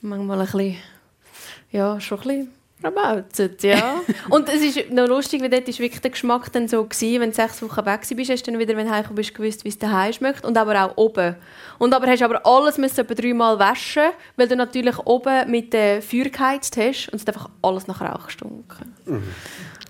[0.00, 0.76] manchmal ein bisschen,
[1.72, 4.00] ja, schon ein bisschen Rabautet, ja.
[4.30, 7.30] und es ist noch lustig, weil dort ist wirklich der Geschmack dann so gewesen, wenn
[7.30, 9.78] du sechs Wochen weg bist, hast du dann wieder, wenn du bist, gewusst, wie es
[9.78, 11.36] daheim schmeckt und aber auch oben.
[11.78, 16.02] Und aber hast aber alles müssen etwa dreimal waschen, weil du natürlich oben mit der
[16.02, 18.94] Feuer geheizt hast und es hat einfach alles nach Rauch gestunken.
[19.06, 19.22] Mhm.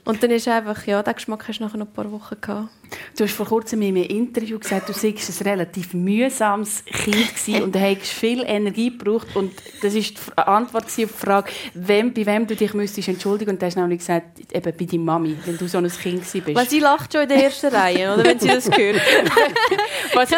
[0.04, 2.68] Und dann ist einfach, ja, den Geschmack hast du nachher noch ein paar Wochen gehabt.
[3.16, 7.62] Du hast vor kurzem in einem Interview gesagt, du seist ein relativ mühsames Kind gewesen
[7.62, 9.52] und du hast viel Energie gebraucht und
[9.82, 13.62] das ist die Antwort auf die Frage, wem, bei wem du dich müsstest entschuldigen und
[13.62, 16.54] du hast nämlich gesagt, eben bei deiner Mami, wenn du so ein Kind bist.
[16.54, 18.96] Weil sie lacht schon in der ersten Reihe, oder, wenn sie das hört.
[20.14, 20.30] was,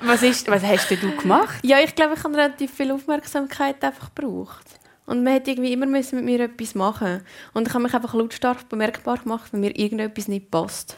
[0.00, 1.60] was, ist, was hast denn du gemacht?
[1.62, 4.81] Ja, ich glaube, ich habe relativ viel Aufmerksamkeit einfach gebraucht.
[5.12, 7.20] Und man hat irgendwie immer mit mir etwas machen
[7.52, 10.96] Und ich habe mich einfach lautstark bemerkbar gemacht, wenn mir irgendetwas nicht passt.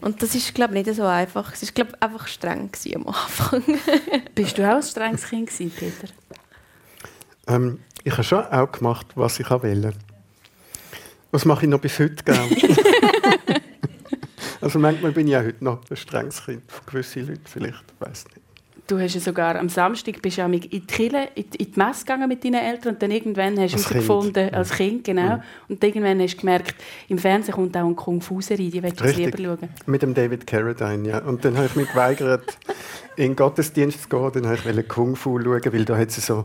[0.00, 1.52] Und das ist, glaube ich, nicht so einfach.
[1.52, 3.64] Es war, glaube ich, einfach streng am Anfang.
[4.36, 6.12] Bist du auch ein strenges Kind gewesen, Peter?
[7.48, 9.92] Ähm, ich habe schon auch gemacht, was ich wollte.
[11.32, 12.48] Das mache ich noch bis heute gerne.
[14.60, 16.62] also manchmal bin ich auch heute noch ein strenges Kind.
[16.70, 18.51] Für gewisse Leute vielleicht, ich weiß nicht.
[18.86, 22.28] Du hast ja sogar am Samstag bist ja in die Kirche, in die Messe gegangen
[22.28, 25.42] mit deinen Eltern und dann irgendwann hast du herausgefunden, als Kind, genau, mhm.
[25.68, 26.74] und irgendwann hast du gemerkt,
[27.08, 29.68] im Fernsehen kommt auch ein Kung-Fu-Serie, die willst du lieber schauen.
[29.86, 31.18] mit dem David Carradine, ja.
[31.18, 32.58] Und dann habe ich mich geweigert,
[33.16, 36.44] in den Gottesdienst zu gehen, dann wollte ich Kung-Fu schauen, weil da hat es so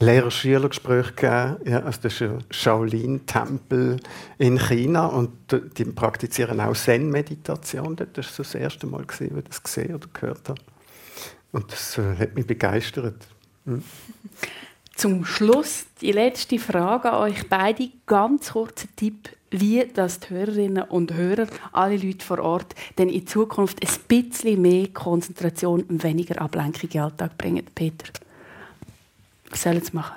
[0.00, 1.56] Lehrer-Schüler-Gespräche gegeben.
[1.70, 4.00] Ja, also das ist ein Shaolin-Tempel
[4.38, 5.30] in China und
[5.76, 7.96] die praktizieren auch Zen-Meditation.
[7.96, 10.60] Das war so das erste Mal, als ich das gesehen oder gehört habe.
[11.52, 13.26] Und das äh, hat mich begeistert.
[13.66, 13.82] Hm.
[14.94, 17.88] Zum Schluss die letzte Frage an euch beide.
[18.06, 23.26] Ganz kurzer Tipp, wie das die Hörerinnen und Hörer, alle Leute vor Ort, denn in
[23.26, 27.66] Zukunft ein bisschen mehr Konzentration und weniger Ablenkung in den Alltag bringen.
[27.74, 28.06] Peter,
[29.48, 30.16] was sollen sie machen?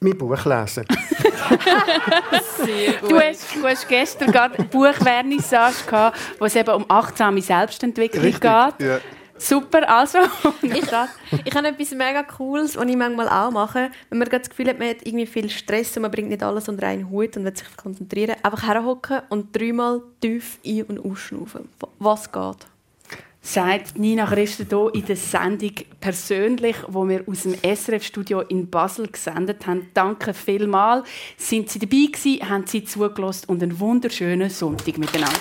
[0.00, 0.84] Mein Buch lesen.
[2.56, 3.10] Sehr gut.
[3.10, 8.24] Du hast, du hast gestern gerade eine Buchvernissage gehabt, wo es eben um achtsame Selbstentwicklung
[8.24, 8.86] Richtig, geht.
[8.86, 8.98] Ja.
[9.44, 10.20] Super, also.
[10.62, 13.90] ich, ich habe etwas mega Cooles, was ich manchmal auch mache.
[14.08, 16.66] Wenn man das Gefühl hat, man hat irgendwie viel Stress und man bringt nicht alles
[16.66, 18.36] unter einen Hut und will sich konzentrieren.
[18.42, 21.68] Einfach herhocken und dreimal tief ein- und ausschnaufen.
[21.98, 22.66] Was geht?
[23.42, 29.06] sagt Nina Christen hier in der Sendung persönlich, wo wir aus dem SRF-Studio in Basel
[29.06, 29.90] gesendet haben.
[29.92, 31.06] Danke vielmals.
[31.36, 35.38] Sind Sie dabei gewesen, haben Sie zugelassen und einen wunderschönen Sonntag miteinander.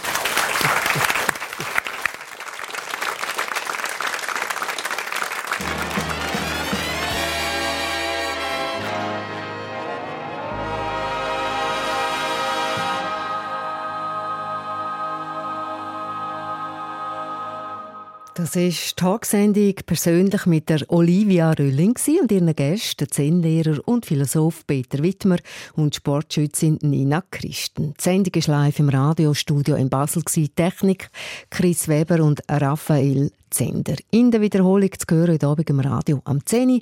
[18.54, 24.68] Das ist die Tagsendung persönlich mit der Olivia Rölling und ihren Gästen, Zen-Lehrer und Philosoph
[24.68, 25.38] Peter Wittmer
[25.74, 27.96] und Sportschützin Nina Christen.
[27.98, 30.22] Die Sendung ist live im Radiostudio in Basel.
[30.56, 31.10] Technik
[31.50, 33.96] Chris Weber und Raphael Zender.
[34.12, 36.82] In der Wiederholung zu hören heute Abend im Radio am 10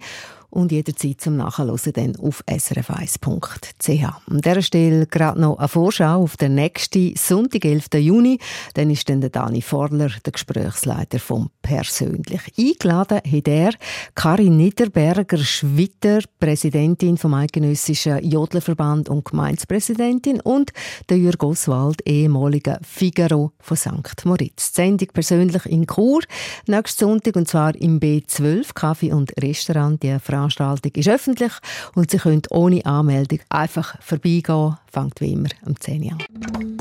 [0.51, 4.03] und jederzeit zum Nachhören dann auf srf1.ch.
[4.29, 7.87] An dieser Stelle gerade noch eine Vorschau auf den nächsten Sonntag, 11.
[7.95, 8.37] Juni.
[8.73, 12.41] Dann ist dann der Dani Forler, der Gesprächsleiter vom Persönlich.
[12.57, 13.71] Eingeladen hat er
[14.13, 20.73] Karin Niederberger, Schwitter, Präsidentin vom Eidgenössischen Jodlerverband und Gemeindepräsidentin und
[21.09, 24.25] der Jürg Oswald, ehemaliger Figaro von St.
[24.25, 24.73] Moritz.
[24.73, 26.21] Die Sendung persönlich in Chur,
[26.67, 30.01] nächsten Sonntag, und zwar im B12, Kaffee und Restaurant.
[30.03, 31.51] Die Veranstaltung ist öffentlich
[31.95, 34.77] und Sie können ohne Anmeldung einfach vorbeigehen.
[34.91, 36.77] Fängt wie immer am 10 Uhr an.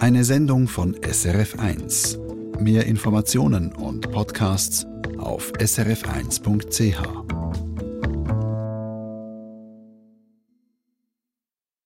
[0.00, 2.18] Eine Sendung von SRF1.
[2.60, 4.86] Mehr Informationen und Podcasts
[5.18, 7.71] auf srf1.ch.